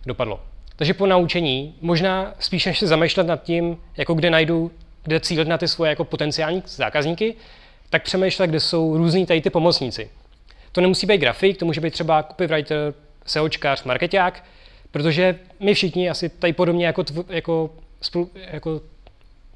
dopadlo. 0.06 0.40
Takže 0.76 0.94
po 0.94 1.06
naučení, 1.06 1.76
možná 1.82 2.34
spíš 2.40 2.66
než 2.66 2.80
se 2.80 2.88
zamýšlet 2.88 3.28
nad 3.28 3.44
tím, 3.44 3.78
jako 3.98 4.14
kde 4.14 4.30
najdu, 4.30 4.72
kde 5.04 5.20
cílit 5.20 5.48
na 5.48 5.58
ty 5.58 5.68
svoje 5.68 5.90
jako 5.90 6.04
potenciální 6.04 6.64
zákazníky, 6.66 7.36
tak 7.90 8.04
přemýšlet, 8.04 8.48
kde 8.48 8.60
jsou 8.60 8.98
různý 8.98 9.26
tady 9.26 9.42
ty 9.42 9.50
pomocníci. 9.50 10.10
To 10.72 10.82
nemusí 10.82 11.08
být 11.08 11.18
grafik, 11.18 11.58
to 11.58 11.66
může 11.66 11.82
být 11.82 11.94
třeba 11.94 12.24
copywriter, 12.24 12.94
SEOčkář, 13.30 13.84
marketák, 13.84 14.44
protože 14.92 15.40
my 15.60 15.74
všichni 15.74 16.10
asi 16.10 16.30
tady 16.30 16.54
podobně 16.54 16.86
jako, 16.86 17.04
tv, 17.04 17.20
jako, 17.30 17.70
spolu, 18.02 18.30
jako 18.36 18.82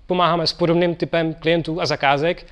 pomáháme 0.07 0.47
s 0.47 0.53
podobným 0.53 0.95
typem 0.95 1.33
klientů 1.33 1.81
a 1.81 1.85
zakázek 1.85 2.45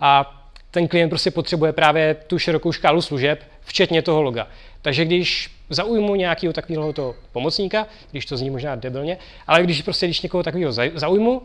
a 0.00 0.42
ten 0.70 0.88
klient 0.88 1.08
prostě 1.08 1.30
potřebuje 1.30 1.72
právě 1.72 2.14
tu 2.14 2.38
širokou 2.38 2.72
škálu 2.72 3.02
služeb, 3.02 3.44
včetně 3.60 4.02
toho 4.02 4.22
loga. 4.22 4.48
Takže 4.82 5.04
když 5.04 5.50
zaujmu 5.70 6.14
nějakého 6.14 6.52
takového 6.52 6.92
toho 6.92 7.14
pomocníka, 7.32 7.86
když 8.10 8.26
to 8.26 8.36
zní 8.36 8.50
možná 8.50 8.74
debilně, 8.76 9.18
ale 9.46 9.62
když 9.62 9.82
prostě 9.82 10.06
když 10.06 10.22
někoho 10.22 10.42
takového 10.42 10.72
zaujmu, 10.94 11.42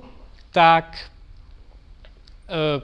tak 0.51 1.09
uh, 2.49 2.83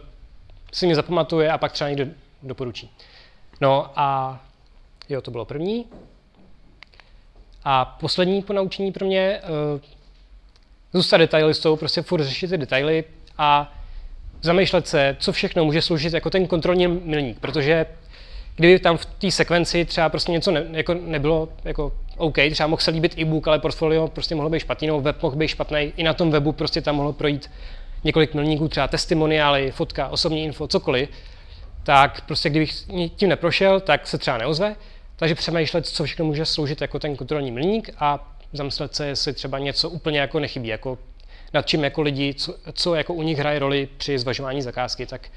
si 0.73 0.86
mě 0.86 0.95
zapamatuje 0.95 1.52
a 1.52 1.58
pak 1.58 1.71
třeba 1.71 1.89
někdo 1.89 2.06
doporučí. 2.43 2.91
No 3.62 3.91
a 3.95 4.39
jo, 5.10 5.21
to 5.21 5.32
bylo 5.32 5.45
první. 5.45 5.86
A 7.69 7.86
poslední 7.86 8.41
ponaučení 8.41 8.91
pro 8.91 9.06
mě, 9.06 9.39
uh, 9.75 9.82
zůstat 10.93 11.17
detailistou, 11.17 11.75
prostě 11.75 12.01
furt 12.01 12.23
řešit 12.23 12.49
ty 12.49 12.58
detaily 12.58 13.03
a 13.38 13.73
zamýšlet 14.41 14.88
se, 14.88 15.17
co 15.19 15.32
všechno 15.32 15.65
může 15.65 15.82
sloužit 15.82 16.13
jako 16.13 16.30
ten 16.30 16.47
kontrolní 16.47 16.88
milník, 16.88 17.39
protože 17.39 17.86
kdyby 18.56 18.80
tam 18.80 18.97
v 18.97 19.06
té 19.06 19.32
sekvenci 19.32 19.86
třeba 19.86 20.10
prostě 20.10 20.32
něco 20.32 20.51
ne, 20.51 20.65
jako 20.71 20.93
nebylo 20.93 21.49
jako 21.63 21.93
OK, 22.17 22.36
třeba 22.51 22.67
mohl 22.67 22.82
se 22.82 22.91
líbit 22.91 23.17
e-book, 23.17 23.47
ale 23.47 23.60
portfolio 23.60 24.08
prostě 24.08 24.36
mohlo 24.36 24.49
být 24.49 24.60
špatný, 24.60 24.88
no 24.88 25.01
web 25.01 25.23
mohl 25.23 25.36
být 25.36 25.47
špatný, 25.47 25.93
i 25.97 26.03
na 26.03 26.13
tom 26.13 26.32
webu 26.32 26.51
prostě 26.51 26.82
tam 26.82 26.95
mohlo 26.95 27.13
projít 27.13 27.51
několik 28.03 28.34
milníků, 28.34 28.67
třeba 28.67 28.88
testimoniály, 28.88 29.71
fotka, 29.71 30.08
osobní 30.08 30.43
info, 30.43 30.67
cokoliv, 30.67 31.10
tak 31.84 32.21
prostě 32.21 32.49
kdybych 32.49 32.73
tím 33.15 33.30
neprošel, 33.30 33.80
tak 33.80 34.08
se 34.08 34.17
třeba 34.17 34.38
neozve. 34.38 34.75
Takže 35.19 35.36
přemýšlet, 35.36 35.88
co 35.88 36.03
všechno 36.03 36.25
může 36.25 36.45
sloužit 36.45 36.82
jako 36.82 36.99
ten 36.99 37.15
kontrolní 37.15 37.51
milník 37.51 37.89
a 37.97 38.38
zamyslet 38.53 38.95
se, 38.95 39.08
jestli 39.08 39.34
třeba 39.34 39.60
něco 39.60 39.89
úplně 39.89 40.19
jako 40.19 40.39
nechybí, 40.39 40.67
jako 40.67 40.97
nad 41.53 41.67
čím 41.67 41.84
jako 41.84 42.01
lidi, 42.01 42.34
co, 42.34 42.56
co 42.73 42.95
jako 42.95 43.13
u 43.13 43.21
nich 43.21 43.38
hraje 43.38 43.60
roli 43.60 43.89
při 43.97 44.19
zvažování 44.19 44.62
zakázky, 44.62 45.06
tak 45.06 45.30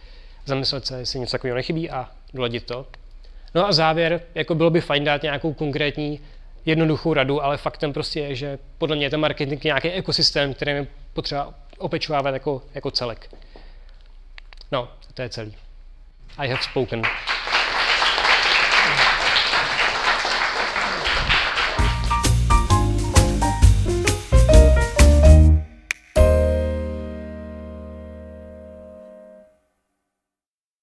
zamyslet 0.44 0.86
se, 0.86 0.98
jestli 0.98 1.20
něco 1.20 1.32
takového 1.32 1.56
nechybí 1.56 1.90
a 1.90 2.08
doladit 2.34 2.64
to. 2.64 2.86
No 3.54 3.68
a 3.68 3.72
závěr, 3.72 4.20
jako 4.34 4.54
bylo 4.54 4.70
by 4.70 4.80
fajn 4.80 5.04
dát 5.04 5.22
nějakou 5.22 5.52
konkrétní 5.52 6.20
jednoduchou 6.66 7.14
radu, 7.14 7.44
ale 7.44 7.56
faktem 7.56 7.92
prostě 7.92 8.20
je, 8.20 8.34
že 8.34 8.58
podle 8.78 8.96
mě 8.96 9.06
je 9.06 9.10
ten 9.10 9.20
marketing 9.20 9.64
nějaký 9.64 9.88
ekosystém, 9.88 10.54
který 10.54 10.72
je 10.72 10.86
potřeba 11.12 11.54
opečovávat 11.78 12.34
jako, 12.34 12.62
jako 12.74 12.90
celek. 12.90 13.34
No, 14.72 14.88
to 15.14 15.22
je 15.22 15.28
celý. 15.28 15.56
I 16.38 16.48
have 16.48 16.62
spoken. 16.62 17.02